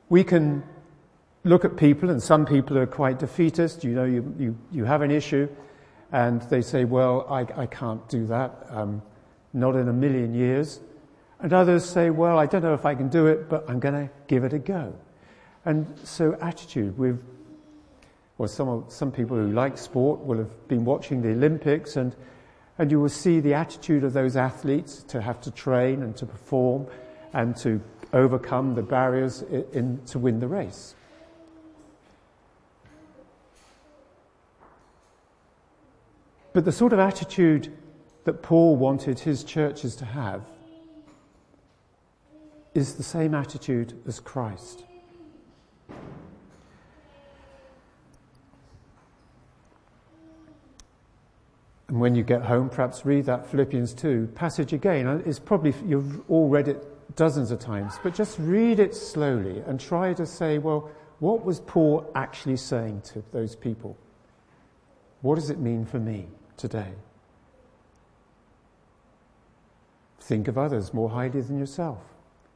We 0.10 0.24
can 0.24 0.62
look 1.46 1.65
at 1.65 1.77
people, 1.77 2.12
and 2.12 2.22
some 2.22 2.46
people 2.46 2.77
are 2.77 2.86
quite 2.86 3.17
defeatist. 3.17 3.84
You 3.84 3.96
know, 3.96 4.05
you, 4.05 4.36
you, 4.38 4.58
you 4.72 4.86
have 4.86 5.01
an 5.01 5.10
issue, 5.10 5.50
and 6.12 6.43
they 6.43 6.62
say, 6.62 6.86
Well, 6.86 7.25
I, 7.27 7.48
I 7.60 7.65
can't 7.65 8.08
do 8.08 8.27
that, 8.27 8.67
um, 8.70 9.01
not 9.51 9.75
in 9.75 9.88
a 9.88 9.93
million 9.93 10.36
years. 10.36 10.79
And 11.41 11.53
others 11.53 11.83
say, 11.83 12.10
Well, 12.12 12.38
I 12.38 12.45
don't 12.45 12.62
know 12.62 12.74
if 12.74 12.86
I 12.86 12.95
can 12.95 13.10
do 13.10 13.27
it, 13.27 13.50
but 13.50 13.69
I'm 13.69 13.79
going 13.79 14.07
to 14.07 14.13
give 14.27 14.43
it 14.43 14.53
a 14.53 14.60
go. 14.60 14.93
And 15.65 15.88
so, 16.03 16.38
attitude, 16.41 16.98
we've, 16.98 17.19
well, 18.38 18.48
some, 18.48 18.86
some 18.88 19.12
people 19.12 19.38
who 19.38 19.51
like 19.51 19.77
sport 19.77 20.19
will 20.21 20.38
have 20.38 20.67
been 20.67 20.86
watching 20.86 21.21
the 21.21 21.29
Olympics, 21.29 21.95
and, 21.95 22.15
and 22.77 22.91
you 22.91 23.00
will 23.00 23.10
see 23.10 23.39
the 23.39 23.55
attitude 23.55 24.03
of 24.03 24.13
those 24.13 24.36
athletes 24.36 25.03
to 25.10 25.21
have 25.21 25.41
to 25.41 25.51
train 25.51 26.03
and 26.03 26.15
to 26.17 26.25
perform 26.25 26.88
and 27.33 27.55
to 27.57 27.81
overcome 28.13 28.75
the 28.75 28.83
barriers 28.83 29.41
in, 29.43 29.65
in 29.74 30.05
to 30.05 30.19
win 30.19 30.39
the 30.39 30.48
race. 30.48 30.95
But 36.53 36.65
the 36.65 36.71
sort 36.71 36.93
of 36.93 37.00
attitude 37.00 37.71
that 38.25 38.43
Paul 38.43 38.75
wanted 38.75 39.19
his 39.19 39.43
churches 39.43 39.95
to 39.98 40.05
have 40.05 40.43
is 42.73 42.95
the 42.95 43.03
same 43.03 43.33
attitude 43.33 43.99
as 44.07 44.19
Christ. 44.19 44.83
And 51.87 51.99
when 51.99 52.15
you 52.15 52.23
get 52.23 52.43
home, 52.43 52.69
perhaps 52.69 53.05
read 53.05 53.25
that 53.25 53.45
Philippians 53.45 53.93
2 53.93 54.29
passage 54.33 54.71
again. 54.71 55.07
Uh, 55.07 55.21
it's 55.25 55.39
probably, 55.39 55.73
you've 55.85 56.21
all 56.29 56.47
read 56.47 56.69
it 56.69 57.15
dozens 57.17 57.51
of 57.51 57.59
times, 57.59 57.99
but 58.01 58.15
just 58.15 58.39
read 58.39 58.79
it 58.79 58.95
slowly 58.95 59.61
and 59.67 59.77
try 59.77 60.13
to 60.13 60.25
say, 60.25 60.57
well, 60.57 60.89
what 61.19 61.43
was 61.43 61.59
Paul 61.59 62.09
actually 62.15 62.55
saying 62.55 63.01
to 63.01 63.22
those 63.33 63.55
people? 63.55 63.98
What 65.22 65.35
does 65.35 65.50
it 65.50 65.59
mean 65.59 65.85
for 65.85 66.00
me? 66.00 66.29
today. 66.61 66.93
Think 70.19 70.48
of 70.48 70.59
others 70.59 70.93
more 70.93 71.09
highly 71.09 71.41
than 71.41 71.57
yourself. 71.57 71.98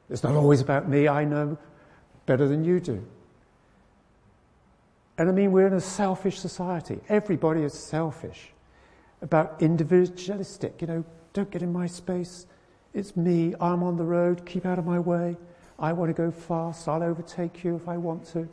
It's 0.09 0.23
not 0.23 0.35
always 0.35 0.61
about 0.61 0.87
me, 0.87 1.07
I 1.07 1.25
know 1.25 1.57
better 2.25 2.47
than 2.47 2.63
you 2.63 2.79
do. 2.79 3.05
And 5.17 5.29
I 5.29 5.31
mean, 5.31 5.51
we're 5.51 5.67
in 5.67 5.73
a 5.73 5.81
selfish 5.81 6.39
society. 6.39 6.99
Everybody 7.07 7.61
is 7.61 7.73
selfish, 7.73 8.51
about 9.21 9.61
individualistic. 9.61 10.81
You 10.81 10.87
know, 10.87 11.05
don't 11.33 11.49
get 11.49 11.61
in 11.61 11.71
my 11.71 11.87
space. 11.87 12.47
It's 12.93 13.15
me. 13.15 13.53
I'm 13.61 13.83
on 13.83 13.95
the 13.97 14.03
road. 14.03 14.45
Keep 14.45 14.65
out 14.65 14.77
of 14.77 14.85
my 14.85 14.99
way. 14.99 15.37
I 15.79 15.93
want 15.93 16.09
to 16.09 16.13
go 16.13 16.31
fast. 16.31 16.87
I'll 16.87 17.03
overtake 17.03 17.63
you 17.63 17.75
if 17.75 17.87
I 17.87 17.97
want 17.97 18.25
to. 18.33 18.47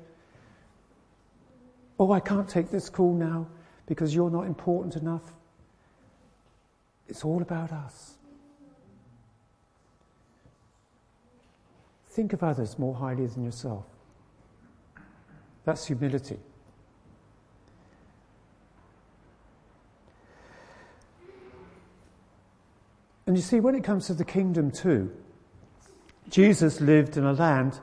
Oh, 1.99 2.13
I 2.13 2.21
can't 2.21 2.49
take 2.49 2.71
this 2.71 2.89
call 2.89 3.15
now 3.15 3.47
because 3.87 4.15
you're 4.15 4.31
not 4.31 4.47
important 4.47 4.97
enough. 4.97 5.35
It's 7.09 7.25
all 7.25 7.43
about 7.43 7.73
us. 7.73 8.15
Think 12.13 12.35
of 12.35 12.43
others 12.43 12.79
more 12.79 12.95
highly 12.95 13.27
than 13.27 13.43
yourself. 13.43 13.87
That's 15.65 15.87
humility. 15.87 16.39
And 23.27 23.35
you 23.35 23.43
see, 23.43 23.61
when 23.61 23.75
it 23.75 23.83
comes 23.83 24.09
to 24.09 24.15
the 24.15 24.27
kingdom 24.27 24.71
too, 24.71 25.11
Jesus 26.29 26.83
lived 26.83 27.17
in 27.17 27.25
a 27.25 27.33
land 27.33 27.81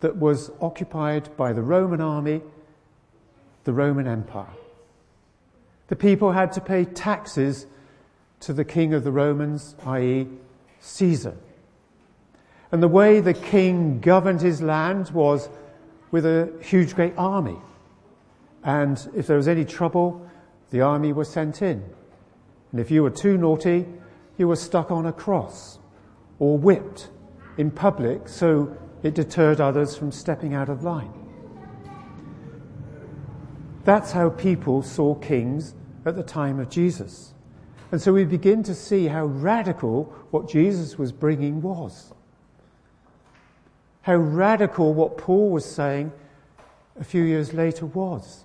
that 0.00 0.18
was 0.18 0.50
occupied 0.60 1.34
by 1.38 1.54
the 1.54 1.62
Roman 1.62 2.02
army, 2.02 2.42
the 3.64 3.72
Roman 3.72 4.06
Empire. 4.06 4.52
The 5.88 5.96
people 5.96 6.32
had 6.32 6.52
to 6.52 6.60
pay 6.60 6.84
taxes 6.84 7.66
to 8.40 8.52
the 8.52 8.66
king 8.66 8.92
of 8.92 9.02
the 9.02 9.12
Romans, 9.12 9.76
i.e., 9.86 10.28
Caesar. 10.80 11.38
And 12.72 12.82
the 12.82 12.88
way 12.88 13.20
the 13.20 13.34
king 13.34 14.00
governed 14.00 14.40
his 14.40 14.62
land 14.62 15.10
was 15.10 15.50
with 16.10 16.24
a 16.24 16.50
huge, 16.62 16.94
great 16.94 17.12
army. 17.18 17.58
And 18.64 19.08
if 19.14 19.26
there 19.26 19.36
was 19.36 19.46
any 19.46 19.64
trouble, 19.66 20.26
the 20.70 20.80
army 20.80 21.12
was 21.12 21.28
sent 21.28 21.60
in. 21.60 21.84
And 22.70 22.80
if 22.80 22.90
you 22.90 23.02
were 23.02 23.10
too 23.10 23.36
naughty, 23.36 23.86
you 24.38 24.48
were 24.48 24.56
stuck 24.56 24.90
on 24.90 25.04
a 25.04 25.12
cross 25.12 25.78
or 26.38 26.56
whipped 26.56 27.10
in 27.58 27.70
public 27.70 28.26
so 28.26 28.74
it 29.02 29.14
deterred 29.14 29.60
others 29.60 29.94
from 29.96 30.10
stepping 30.10 30.54
out 30.54 30.70
of 30.70 30.82
line. 30.82 31.12
That's 33.84 34.12
how 34.12 34.30
people 34.30 34.82
saw 34.82 35.14
kings 35.16 35.74
at 36.06 36.16
the 36.16 36.22
time 36.22 36.58
of 36.58 36.70
Jesus. 36.70 37.34
And 37.90 38.00
so 38.00 38.12
we 38.12 38.24
begin 38.24 38.62
to 38.62 38.74
see 38.74 39.08
how 39.08 39.26
radical 39.26 40.04
what 40.30 40.48
Jesus 40.48 40.96
was 40.96 41.12
bringing 41.12 41.60
was. 41.60 42.14
How 44.02 44.16
radical 44.16 44.92
what 44.94 45.16
Paul 45.16 45.50
was 45.50 45.64
saying 45.64 46.12
a 46.98 47.04
few 47.04 47.22
years 47.22 47.52
later 47.52 47.86
was. 47.86 48.44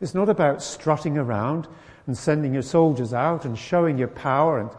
It's 0.00 0.14
not 0.14 0.28
about 0.28 0.62
strutting 0.62 1.16
around 1.16 1.66
and 2.06 2.16
sending 2.16 2.54
your 2.54 2.62
soldiers 2.62 3.12
out 3.12 3.44
and 3.44 3.58
showing 3.58 3.98
your 3.98 4.08
power 4.08 4.60
and 4.60 4.70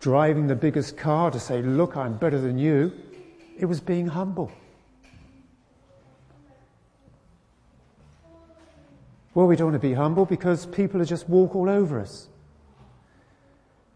driving 0.00 0.46
the 0.46 0.54
biggest 0.54 0.96
car 0.96 1.30
to 1.30 1.40
say, 1.40 1.62
Look, 1.62 1.96
I'm 1.96 2.16
better 2.16 2.40
than 2.40 2.58
you. 2.58 2.92
It 3.58 3.66
was 3.66 3.80
being 3.80 4.08
humble. 4.08 4.50
Well, 9.34 9.46
we 9.46 9.56
don't 9.56 9.72
want 9.72 9.82
to 9.82 9.88
be 9.88 9.94
humble 9.94 10.24
because 10.24 10.64
people 10.64 11.04
just 11.04 11.28
walk 11.28 11.54
all 11.54 11.68
over 11.68 12.00
us. 12.00 12.28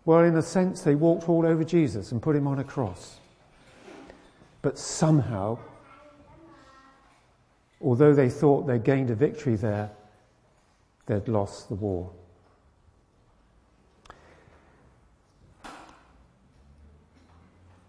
Well, 0.05 0.21
in 0.21 0.37
a 0.37 0.43
sense, 0.43 0.83
they 0.83 0.95
walked 0.95 1.29
all 1.29 1.47
over 1.47 1.65
Jesus 1.65 2.13
and 2.13 2.21
put 2.21 2.37
him 2.37 2.47
on 2.47 2.59
a 2.59 2.65
cross. 2.65 3.20
But 4.63 4.79
somehow, 4.79 5.59
although 7.81 8.15
they 8.15 8.29
thought 8.29 8.67
they 8.67 8.79
gained 8.79 9.11
a 9.11 9.15
victory 9.15 9.57
there, 9.57 9.91
they'd 11.07 11.29
lost 11.29 11.69
the 11.69 11.75
war. 11.75 12.11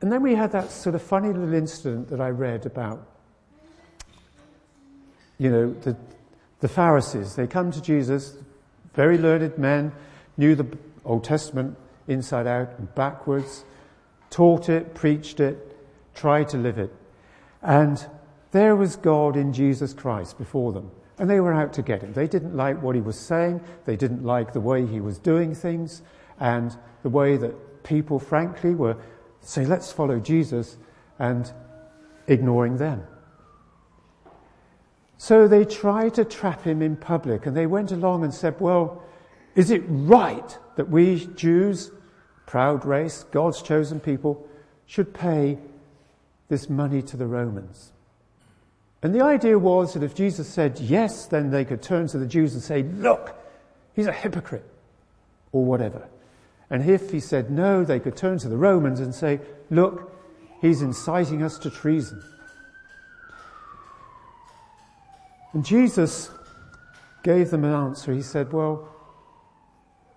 And 0.01 0.11
then 0.11 0.23
we 0.23 0.33
had 0.33 0.51
that 0.53 0.71
sort 0.71 0.95
of 0.95 1.01
funny 1.01 1.27
little 1.27 1.53
incident 1.53 2.09
that 2.09 2.19
I 2.19 2.29
read 2.29 2.65
about, 2.65 3.05
you 5.37 5.51
know, 5.51 5.73
the, 5.73 5.95
the 6.59 6.67
Pharisees. 6.67 7.35
They 7.35 7.45
come 7.45 7.71
to 7.71 7.81
Jesus, 7.81 8.35
very 8.95 9.19
learned 9.19 9.57
men, 9.59 9.91
knew 10.37 10.55
the 10.55 10.65
Old 11.05 11.23
Testament 11.23 11.77
inside 12.07 12.47
out 12.47 12.69
and 12.79 12.93
backwards, 12.95 13.63
taught 14.31 14.69
it, 14.69 14.95
preached 14.95 15.39
it, 15.39 15.70
tried 16.13 16.49
to 16.49 16.57
live 16.57 16.77
it. 16.77 16.93
And 17.61 18.05
there 18.51 18.75
was 18.75 18.95
God 18.95 19.35
in 19.37 19.53
Jesus 19.53 19.93
Christ 19.93 20.37
before 20.37 20.71
them. 20.73 20.91
And 21.17 21.29
they 21.29 21.39
were 21.39 21.53
out 21.53 21.73
to 21.73 21.81
get 21.81 22.01
him. 22.01 22.13
They 22.13 22.27
didn't 22.27 22.55
like 22.55 22.81
what 22.81 22.95
he 22.95 23.01
was 23.01 23.19
saying. 23.19 23.61
They 23.85 23.95
didn't 23.95 24.23
like 24.23 24.53
the 24.53 24.59
way 24.59 24.85
he 24.85 24.99
was 24.99 25.19
doing 25.19 25.53
things. 25.53 26.01
and 26.41 26.75
the 27.03 27.09
way 27.09 27.37
that 27.37 27.83
people, 27.83 28.19
frankly, 28.19 28.75
were 28.75 28.97
saying, 29.41 29.69
let's 29.69 29.91
follow 29.91 30.19
Jesus, 30.19 30.77
and 31.19 31.51
ignoring 32.27 32.77
them. 32.77 33.03
So 35.17 35.47
they 35.47 35.65
tried 35.65 36.15
to 36.15 36.25
trap 36.25 36.63
him 36.63 36.81
in 36.81 36.95
public, 36.95 37.45
and 37.45 37.55
they 37.55 37.67
went 37.67 37.91
along 37.91 38.23
and 38.23 38.33
said, 38.33 38.59
Well, 38.59 39.03
is 39.55 39.69
it 39.69 39.83
right 39.87 40.57
that 40.77 40.89
we 40.89 41.27
Jews, 41.35 41.91
proud 42.47 42.85
race, 42.85 43.23
God's 43.31 43.61
chosen 43.61 43.99
people, 43.99 44.47
should 44.87 45.13
pay 45.13 45.59
this 46.51 46.69
money 46.69 47.01
to 47.01 47.17
the 47.17 47.25
Romans? 47.25 47.93
And 49.01 49.15
the 49.15 49.23
idea 49.23 49.57
was 49.57 49.93
that 49.93 50.03
if 50.03 50.13
Jesus 50.13 50.47
said 50.47 50.79
yes, 50.79 51.25
then 51.25 51.49
they 51.49 51.65
could 51.65 51.81
turn 51.81 52.07
to 52.07 52.19
the 52.19 52.27
Jews 52.27 52.53
and 52.53 52.61
say, 52.61 52.83
Look, 52.83 53.33
he's 53.95 54.05
a 54.05 54.11
hypocrite, 54.11 54.69
or 55.51 55.65
whatever. 55.65 56.07
And 56.69 56.87
if 56.87 57.11
he 57.11 57.19
said 57.19 57.49
no, 57.49 57.83
they 57.83 57.99
could 57.99 58.15
turn 58.15 58.37
to 58.39 58.49
the 58.49 58.57
Romans 58.57 58.99
and 58.99 59.15
say, 59.15 59.39
Look, 59.69 60.13
he's 60.61 60.81
inciting 60.81 61.41
us 61.41 61.57
to 61.59 61.71
treason. 61.71 62.21
And 65.53 65.65
Jesus 65.65 66.29
gave 67.23 67.49
them 67.49 67.63
an 67.63 67.73
answer. 67.73 68.13
He 68.13 68.21
said, 68.21 68.53
Well, 68.53 68.87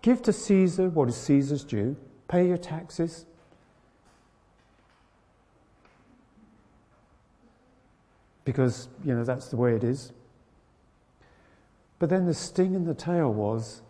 give 0.03 0.21
to 0.23 0.33
Caesar 0.33 0.91
what 0.91 1.09
is 1.09 1.17
Caesar's 1.17 1.65
due, 1.65 1.97
pay 2.29 2.49
your 2.49 2.59
taxes. 2.59 3.25
Because, 8.45 8.89
you 9.05 9.15
know, 9.15 9.25
that's 9.25 9.49
the 9.49 9.57
way 9.57 9.75
it 9.75 9.85
is. 9.85 10.13
But 11.99 12.11
then 12.11 12.27
the 12.27 12.35
sting 12.35 12.75
in 12.75 12.85
the 12.85 12.95
tail 12.95 13.33
was 13.33 13.83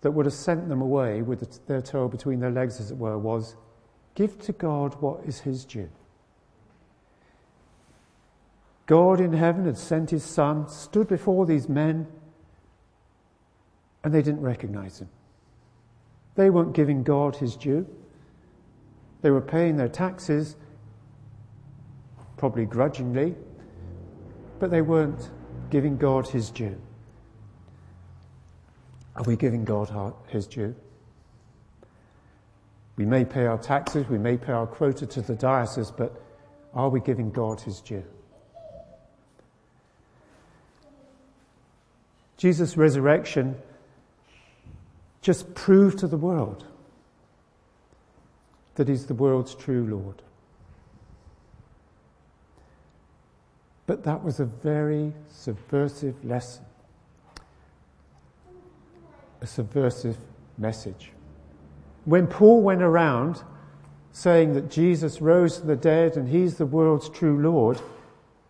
that 0.00 0.12
would 0.12 0.26
have 0.26 0.34
sent 0.34 0.68
them 0.68 0.80
away 0.80 1.22
with 1.22 1.66
their 1.66 1.82
tail 1.82 2.08
between 2.08 2.40
their 2.40 2.50
legs, 2.50 2.80
as 2.80 2.90
it 2.90 2.96
were, 2.96 3.18
was 3.18 3.56
give 4.14 4.38
to 4.42 4.52
God 4.52 4.94
what 5.00 5.20
is 5.26 5.40
his 5.40 5.64
due. 5.64 5.90
God 8.86 9.20
in 9.20 9.32
heaven 9.32 9.66
had 9.66 9.76
sent 9.76 10.10
his 10.10 10.22
son, 10.24 10.68
stood 10.68 11.08
before 11.08 11.44
these 11.44 11.68
men, 11.68 12.06
and 14.04 14.14
they 14.14 14.22
didn't 14.22 14.42
recognize 14.42 15.00
him. 15.00 15.08
They 16.36 16.50
weren't 16.50 16.72
giving 16.72 17.02
God 17.02 17.36
his 17.36 17.56
due. 17.56 17.86
They 19.22 19.30
were 19.30 19.40
paying 19.40 19.76
their 19.76 19.88
taxes, 19.88 20.54
probably 22.36 22.64
grudgingly, 22.64 23.34
but 24.58 24.70
they 24.70 24.82
weren't 24.82 25.30
giving 25.70 25.96
God 25.96 26.28
his 26.28 26.50
due. 26.50 26.80
Are 29.14 29.24
we 29.24 29.36
giving 29.36 29.64
God 29.64 30.14
his 30.28 30.46
due? 30.46 30.74
We 32.96 33.04
may 33.04 33.24
pay 33.24 33.46
our 33.46 33.58
taxes, 33.58 34.06
we 34.08 34.18
may 34.18 34.36
pay 34.36 34.52
our 34.52 34.66
quota 34.66 35.06
to 35.06 35.22
the 35.22 35.34
diocese, 35.34 35.90
but 35.90 36.22
are 36.74 36.88
we 36.88 37.00
giving 37.00 37.30
God 37.30 37.60
his 37.60 37.80
due? 37.80 38.04
Jesus' 42.36 42.76
resurrection 42.76 43.56
just 45.22 45.54
proved 45.54 45.98
to 45.98 46.06
the 46.06 46.16
world 46.16 46.66
that 48.74 48.88
he's 48.88 49.06
the 49.06 49.14
world's 49.14 49.54
true 49.54 49.86
Lord. 49.86 50.22
But 53.86 54.02
that 54.04 54.22
was 54.22 54.40
a 54.40 54.44
very 54.44 55.12
subversive 55.28 56.24
lesson, 56.24 56.64
a 59.40 59.46
subversive 59.46 60.16
message. 60.58 61.12
When 62.04 62.26
Paul 62.26 62.62
went 62.62 62.82
around 62.82 63.42
saying 64.12 64.54
that 64.54 64.70
Jesus 64.70 65.20
rose 65.20 65.58
from 65.58 65.68
the 65.68 65.76
dead 65.76 66.16
and 66.16 66.28
he's 66.28 66.56
the 66.56 66.66
world's 66.66 67.08
true 67.08 67.40
Lord, 67.40 67.80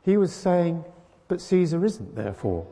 he 0.03 0.17
was 0.17 0.33
saying, 0.33 0.85
but 1.29 1.41
Caesar 1.41 1.85
isn't, 1.85 2.15
therefore. 2.15 2.67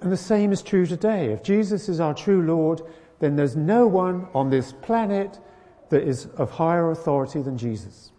And 0.00 0.10
the 0.10 0.16
same 0.16 0.52
is 0.52 0.62
true 0.62 0.86
today. 0.86 1.32
If 1.32 1.42
Jesus 1.42 1.88
is 1.88 2.00
our 2.00 2.14
true 2.14 2.42
Lord, 2.42 2.82
then 3.18 3.36
there's 3.36 3.56
no 3.56 3.86
one 3.86 4.28
on 4.34 4.50
this 4.50 4.72
planet 4.72 5.38
that 5.90 6.02
is 6.02 6.26
of 6.36 6.50
higher 6.50 6.90
authority 6.90 7.42
than 7.42 7.58
Jesus. 7.58 8.12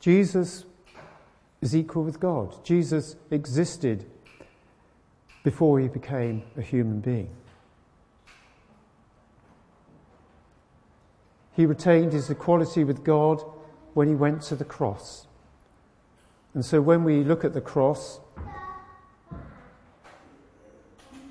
Jesus 0.00 0.64
is 1.60 1.76
equal 1.76 2.02
with 2.02 2.18
God. 2.18 2.64
Jesus 2.64 3.16
existed 3.30 4.06
before 5.44 5.78
he 5.78 5.88
became 5.88 6.42
a 6.56 6.62
human 6.62 7.00
being. 7.00 7.30
He 11.52 11.66
retained 11.66 12.12
his 12.12 12.30
equality 12.30 12.84
with 12.84 13.04
God 13.04 13.42
when 13.92 14.08
he 14.08 14.14
went 14.14 14.42
to 14.42 14.56
the 14.56 14.64
cross. 14.64 15.26
And 16.54 16.64
so 16.64 16.80
when 16.80 17.04
we 17.04 17.22
look 17.22 17.44
at 17.44 17.52
the 17.52 17.60
cross, 17.60 18.20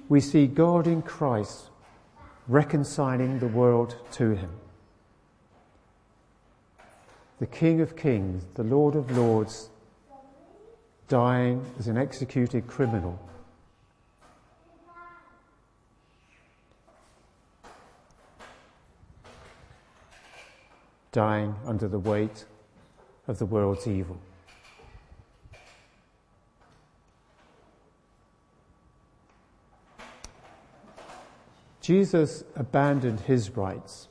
we 0.08 0.20
see 0.20 0.46
God 0.48 0.88
in 0.88 1.02
Christ 1.02 1.70
reconciling 2.48 3.40
the 3.40 3.48
world 3.48 3.96
to 4.14 4.32
him. 4.32 4.50
The 7.40 7.48
King 7.48 7.80
of 7.80 7.96
Kings, 7.96 8.46
the 8.56 8.64
Lord 8.64 8.96
of 8.96 9.16
Lords, 9.18 9.70
dying 11.08 11.66
as 11.80 11.88
an 11.88 11.98
executed 11.98 12.68
criminal. 12.68 13.18
Dying 21.14 21.56
under 21.66 21.88
the 21.88 21.98
weight 21.98 22.44
of 23.28 23.40
the 23.40 23.46
world's 23.46 23.88
evil. 23.88 24.20
Jesus 31.80 32.44
abandoned 32.58 33.22
his 33.22 33.56
rights. 33.56 34.10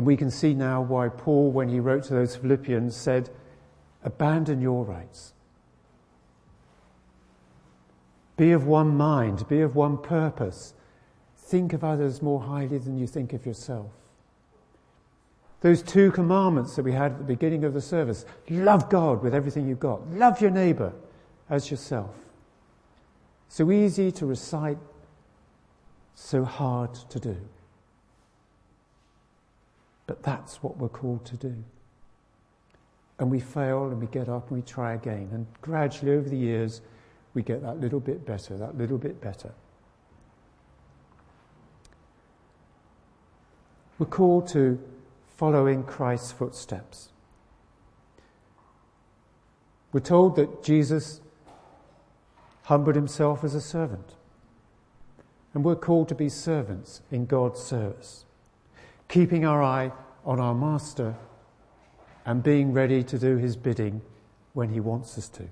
And 0.00 0.06
we 0.06 0.16
can 0.16 0.30
see 0.30 0.54
now 0.54 0.80
why 0.80 1.10
Paul, 1.10 1.50
when 1.50 1.68
he 1.68 1.78
wrote 1.78 2.04
to 2.04 2.14
those 2.14 2.34
Philippians, 2.34 2.96
said, 2.96 3.28
Abandon 4.02 4.58
your 4.58 4.82
rights. 4.82 5.34
Be 8.38 8.52
of 8.52 8.66
one 8.66 8.96
mind, 8.96 9.46
be 9.46 9.60
of 9.60 9.76
one 9.76 9.98
purpose. 9.98 10.72
Think 11.36 11.74
of 11.74 11.84
others 11.84 12.22
more 12.22 12.40
highly 12.40 12.78
than 12.78 12.96
you 12.96 13.06
think 13.06 13.34
of 13.34 13.44
yourself. 13.44 13.90
Those 15.60 15.82
two 15.82 16.10
commandments 16.12 16.76
that 16.76 16.82
we 16.82 16.92
had 16.92 17.12
at 17.12 17.18
the 17.18 17.24
beginning 17.24 17.64
of 17.64 17.74
the 17.74 17.82
service 17.82 18.24
love 18.48 18.88
God 18.88 19.22
with 19.22 19.34
everything 19.34 19.68
you've 19.68 19.80
got, 19.80 20.08
love 20.12 20.40
your 20.40 20.50
neighbour 20.50 20.94
as 21.50 21.70
yourself. 21.70 22.14
So 23.50 23.70
easy 23.70 24.10
to 24.12 24.24
recite, 24.24 24.78
so 26.14 26.42
hard 26.42 26.94
to 27.10 27.20
do. 27.20 27.36
But 30.10 30.24
that's 30.24 30.60
what 30.60 30.76
we're 30.76 30.88
called 30.88 31.24
to 31.26 31.36
do. 31.36 31.54
And 33.20 33.30
we 33.30 33.38
fail 33.38 33.84
and 33.84 34.00
we 34.00 34.08
get 34.08 34.28
up 34.28 34.48
and 34.50 34.58
we 34.58 34.62
try 34.62 34.94
again. 34.94 35.28
And 35.32 35.46
gradually 35.62 36.14
over 36.14 36.28
the 36.28 36.36
years, 36.36 36.80
we 37.32 37.44
get 37.44 37.62
that 37.62 37.78
little 37.78 38.00
bit 38.00 38.26
better, 38.26 38.56
that 38.56 38.76
little 38.76 38.98
bit 38.98 39.20
better. 39.20 39.52
We're 44.00 44.06
called 44.06 44.48
to 44.48 44.82
follow 45.36 45.68
in 45.68 45.84
Christ's 45.84 46.32
footsteps. 46.32 47.10
We're 49.92 50.00
told 50.00 50.34
that 50.34 50.64
Jesus 50.64 51.20
humbled 52.64 52.96
himself 52.96 53.44
as 53.44 53.54
a 53.54 53.60
servant. 53.60 54.16
And 55.54 55.64
we're 55.64 55.76
called 55.76 56.08
to 56.08 56.16
be 56.16 56.28
servants 56.28 57.00
in 57.12 57.26
God's 57.26 57.60
service, 57.60 58.24
keeping 59.10 59.44
our 59.44 59.62
eye 59.62 59.92
on 60.24 60.38
our 60.38 60.54
Master 60.54 61.14
and 62.24 62.42
being 62.42 62.72
ready 62.72 63.02
to 63.02 63.18
do 63.18 63.36
his 63.36 63.56
bidding 63.56 64.00
when 64.52 64.70
he 64.70 64.78
wants 64.80 65.18
us 65.18 65.28
to. 65.28 65.48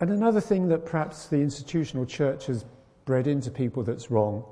And 0.00 0.10
another 0.10 0.40
thing 0.40 0.68
that 0.68 0.86
perhaps 0.86 1.26
the 1.26 1.38
institutional 1.38 2.06
church 2.06 2.46
has 2.46 2.64
bred 3.04 3.26
into 3.26 3.50
people 3.50 3.82
that's 3.82 4.10
wrong 4.10 4.44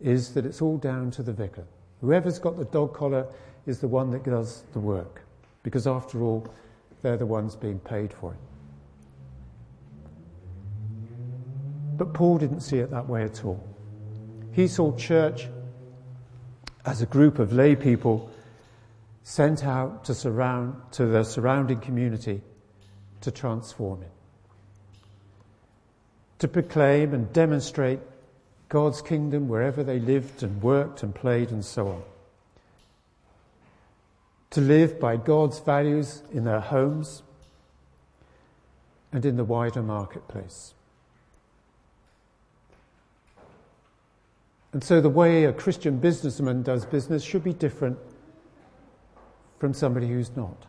is 0.00 0.34
that 0.34 0.44
it's 0.44 0.62
all 0.62 0.78
down 0.78 1.10
to 1.12 1.22
the 1.22 1.32
vicar. 1.32 1.64
Whoever's 2.00 2.38
got 2.38 2.56
the 2.56 2.64
dog 2.64 2.94
collar 2.94 3.26
is 3.66 3.80
the 3.80 3.88
one 3.88 4.10
that 4.10 4.24
does 4.24 4.64
the 4.72 4.80
work 4.80 5.22
because 5.62 5.86
after 5.86 6.22
all, 6.22 6.46
they're 7.02 7.16
the 7.16 7.26
ones 7.26 7.54
being 7.54 7.78
paid 7.78 8.12
for 8.12 8.32
it. 8.32 8.49
But 12.00 12.14
Paul 12.14 12.38
didn't 12.38 12.60
see 12.60 12.78
it 12.78 12.92
that 12.92 13.10
way 13.10 13.24
at 13.24 13.44
all. 13.44 13.62
He 14.52 14.68
saw 14.68 14.96
church 14.96 15.46
as 16.86 17.02
a 17.02 17.06
group 17.06 17.38
of 17.38 17.52
lay 17.52 17.76
people 17.76 18.30
sent 19.22 19.66
out 19.66 20.06
to 20.06 20.14
surround 20.14 20.76
to 20.92 21.04
the 21.04 21.24
surrounding 21.24 21.78
community 21.78 22.40
to 23.20 23.30
transform 23.30 24.00
it. 24.00 24.10
To 26.38 26.48
proclaim 26.48 27.12
and 27.12 27.30
demonstrate 27.34 28.00
God's 28.70 29.02
kingdom 29.02 29.46
wherever 29.46 29.84
they 29.84 29.98
lived 29.98 30.42
and 30.42 30.62
worked 30.62 31.02
and 31.02 31.14
played 31.14 31.50
and 31.50 31.62
so 31.62 31.88
on. 31.88 32.02
To 34.52 34.62
live 34.62 34.98
by 34.98 35.18
God's 35.18 35.58
values 35.58 36.22
in 36.32 36.44
their 36.44 36.60
homes 36.60 37.22
and 39.12 39.26
in 39.26 39.36
the 39.36 39.44
wider 39.44 39.82
marketplace. 39.82 40.72
And 44.72 44.84
so 44.84 45.00
the 45.00 45.08
way 45.08 45.44
a 45.44 45.52
Christian 45.52 45.98
businessman 45.98 46.62
does 46.62 46.84
business 46.84 47.24
should 47.24 47.42
be 47.42 47.52
different 47.52 47.98
from 49.58 49.74
somebody 49.74 50.08
who's 50.08 50.36
not. 50.36 50.66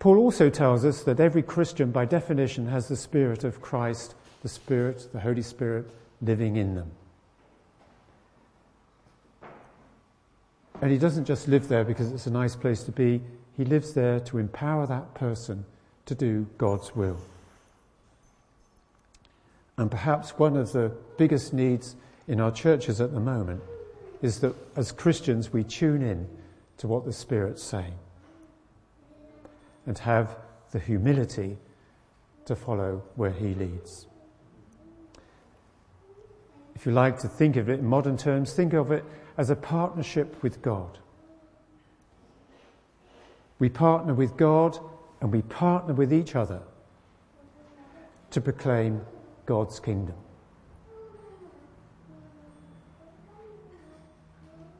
Paul 0.00 0.18
also 0.18 0.48
tells 0.48 0.84
us 0.84 1.02
that 1.04 1.20
every 1.20 1.42
Christian, 1.42 1.90
by 1.90 2.06
definition, 2.06 2.66
has 2.68 2.88
the 2.88 2.96
Spirit 2.96 3.44
of 3.44 3.60
Christ, 3.60 4.14
the 4.42 4.48
Spirit, 4.48 5.08
the 5.12 5.20
Holy 5.20 5.42
Spirit, 5.42 5.90
living 6.22 6.56
in 6.56 6.74
them. 6.74 6.90
And 10.80 10.90
he 10.90 10.96
doesn't 10.96 11.26
just 11.26 11.48
live 11.48 11.68
there 11.68 11.84
because 11.84 12.10
it's 12.12 12.26
a 12.26 12.30
nice 12.30 12.56
place 12.56 12.82
to 12.84 12.92
be, 12.92 13.20
he 13.56 13.64
lives 13.66 13.92
there 13.92 14.20
to 14.20 14.38
empower 14.38 14.86
that 14.86 15.12
person 15.12 15.66
to 16.06 16.14
do 16.14 16.46
God's 16.56 16.96
will. 16.96 17.18
And 19.80 19.90
perhaps 19.90 20.38
one 20.38 20.58
of 20.58 20.72
the 20.72 20.92
biggest 21.16 21.54
needs 21.54 21.96
in 22.28 22.38
our 22.38 22.52
churches 22.52 23.00
at 23.00 23.14
the 23.14 23.18
moment 23.18 23.62
is 24.20 24.40
that 24.40 24.54
as 24.76 24.92
Christians 24.92 25.54
we 25.54 25.64
tune 25.64 26.02
in 26.02 26.28
to 26.76 26.86
what 26.86 27.06
the 27.06 27.14
Spirit's 27.14 27.62
saying 27.62 27.94
and 29.86 29.96
have 30.00 30.36
the 30.72 30.78
humility 30.78 31.56
to 32.44 32.54
follow 32.54 33.02
where 33.16 33.30
He 33.30 33.54
leads. 33.54 34.06
If 36.74 36.84
you 36.84 36.92
like 36.92 37.18
to 37.20 37.28
think 37.28 37.56
of 37.56 37.70
it 37.70 37.78
in 37.78 37.86
modern 37.86 38.18
terms, 38.18 38.52
think 38.52 38.74
of 38.74 38.92
it 38.92 39.02
as 39.38 39.48
a 39.48 39.56
partnership 39.56 40.42
with 40.42 40.60
God. 40.60 40.98
We 43.58 43.70
partner 43.70 44.12
with 44.12 44.36
God 44.36 44.78
and 45.22 45.32
we 45.32 45.40
partner 45.40 45.94
with 45.94 46.12
each 46.12 46.36
other 46.36 46.60
to 48.30 48.42
proclaim 48.42 49.06
God's 49.50 49.80
kingdom. 49.80 50.14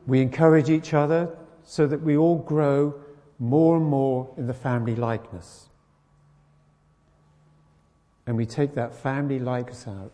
We 0.07 0.21
encourage 0.21 0.71
each 0.71 0.95
other 0.95 1.37
so 1.65 1.89
that 1.89 2.03
we 2.03 2.17
all 2.17 2.39
grow 2.39 2.95
more 3.41 3.77
and 3.77 3.85
more 3.85 4.33
in 4.37 4.47
the 4.47 4.55
family 4.55 4.95
likeness. 4.95 5.71
And 8.29 8.37
we 8.37 8.47
take 8.47 8.77
that 8.77 8.95
family 8.95 9.41
likeness 9.41 9.89
out 9.89 10.13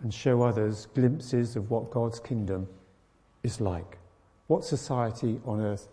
and 0.00 0.14
show 0.14 0.40
others 0.40 0.86
glimpses 0.94 1.54
of 1.54 1.70
what 1.70 1.90
God's 1.90 2.18
kingdom 2.18 2.66
is 3.42 3.60
like, 3.60 3.98
what 4.46 4.64
society 4.64 5.38
on 5.44 5.60
earth 5.60 5.86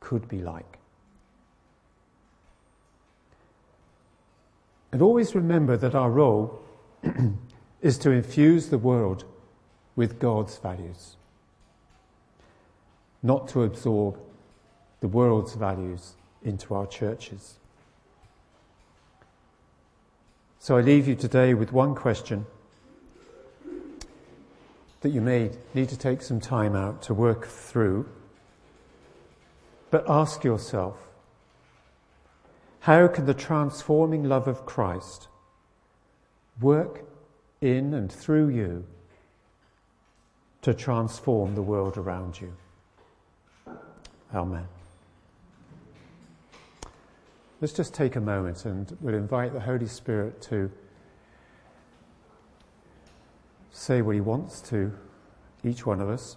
could 0.00 0.26
be 0.26 0.40
like. 0.40 0.80
And 4.90 5.00
always 5.00 5.36
remember 5.36 5.76
that 5.76 5.94
our 5.94 6.10
role 6.10 6.63
is 7.82 7.98
to 7.98 8.10
infuse 8.10 8.68
the 8.68 8.78
world 8.78 9.24
with 9.96 10.18
God's 10.18 10.56
values, 10.58 11.16
not 13.22 13.48
to 13.48 13.62
absorb 13.62 14.18
the 15.00 15.08
world's 15.08 15.54
values 15.54 16.14
into 16.42 16.74
our 16.74 16.86
churches. 16.86 17.58
So 20.58 20.76
I 20.76 20.80
leave 20.80 21.06
you 21.06 21.14
today 21.14 21.52
with 21.52 21.72
one 21.72 21.94
question 21.94 22.46
that 25.02 25.10
you 25.10 25.20
may 25.20 25.50
need 25.74 25.90
to 25.90 25.98
take 25.98 26.22
some 26.22 26.40
time 26.40 26.74
out 26.74 27.02
to 27.02 27.12
work 27.12 27.46
through. 27.46 28.08
But 29.90 30.08
ask 30.08 30.42
yourself, 30.42 30.96
how 32.80 33.08
can 33.08 33.26
the 33.26 33.34
transforming 33.34 34.24
love 34.24 34.48
of 34.48 34.64
Christ 34.64 35.28
work 36.60 37.04
in 37.60 37.94
and 37.94 38.10
through 38.10 38.48
you 38.48 38.84
to 40.62 40.72
transform 40.72 41.54
the 41.54 41.62
world 41.62 41.96
around 41.96 42.40
you. 42.40 42.54
Amen. 44.34 44.66
Let's 47.60 47.72
just 47.72 47.94
take 47.94 48.16
a 48.16 48.20
moment 48.20 48.64
and 48.64 48.96
we'll 49.00 49.14
invite 49.14 49.52
the 49.52 49.60
Holy 49.60 49.86
Spirit 49.86 50.40
to 50.42 50.70
say 53.70 54.02
what 54.02 54.14
he 54.14 54.20
wants 54.20 54.60
to 54.62 54.92
each 55.62 55.86
one 55.86 56.00
of 56.00 56.08
us. 56.08 56.36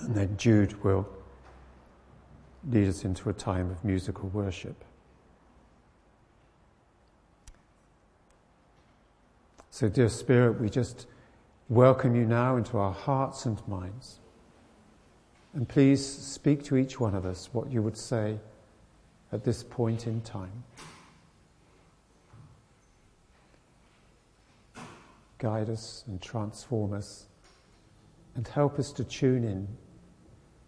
And 0.00 0.14
then 0.14 0.36
Jude 0.36 0.82
will 0.82 1.08
lead 2.68 2.88
us 2.88 3.04
into 3.04 3.28
a 3.28 3.32
time 3.32 3.70
of 3.70 3.84
musical 3.84 4.28
worship. 4.30 4.84
So, 9.80 9.88
dear 9.88 10.10
Spirit, 10.10 10.60
we 10.60 10.68
just 10.68 11.06
welcome 11.70 12.14
you 12.14 12.26
now 12.26 12.56
into 12.58 12.76
our 12.76 12.92
hearts 12.92 13.46
and 13.46 13.66
minds. 13.66 14.18
And 15.54 15.66
please 15.66 16.06
speak 16.06 16.62
to 16.64 16.76
each 16.76 17.00
one 17.00 17.14
of 17.14 17.24
us 17.24 17.48
what 17.54 17.72
you 17.72 17.80
would 17.80 17.96
say 17.96 18.38
at 19.32 19.42
this 19.42 19.62
point 19.62 20.06
in 20.06 20.20
time. 20.20 20.64
Guide 25.38 25.70
us 25.70 26.04
and 26.08 26.20
transform 26.20 26.92
us 26.92 27.24
and 28.34 28.46
help 28.48 28.78
us 28.78 28.92
to 28.92 29.02
tune 29.02 29.44
in 29.44 29.66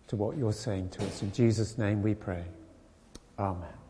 to 0.06 0.16
what 0.16 0.38
you're 0.38 0.54
saying 0.54 0.88
to 0.88 1.04
us. 1.04 1.20
In 1.20 1.30
Jesus' 1.32 1.76
name 1.76 2.02
we 2.02 2.14
pray. 2.14 2.44
Amen. 3.38 3.74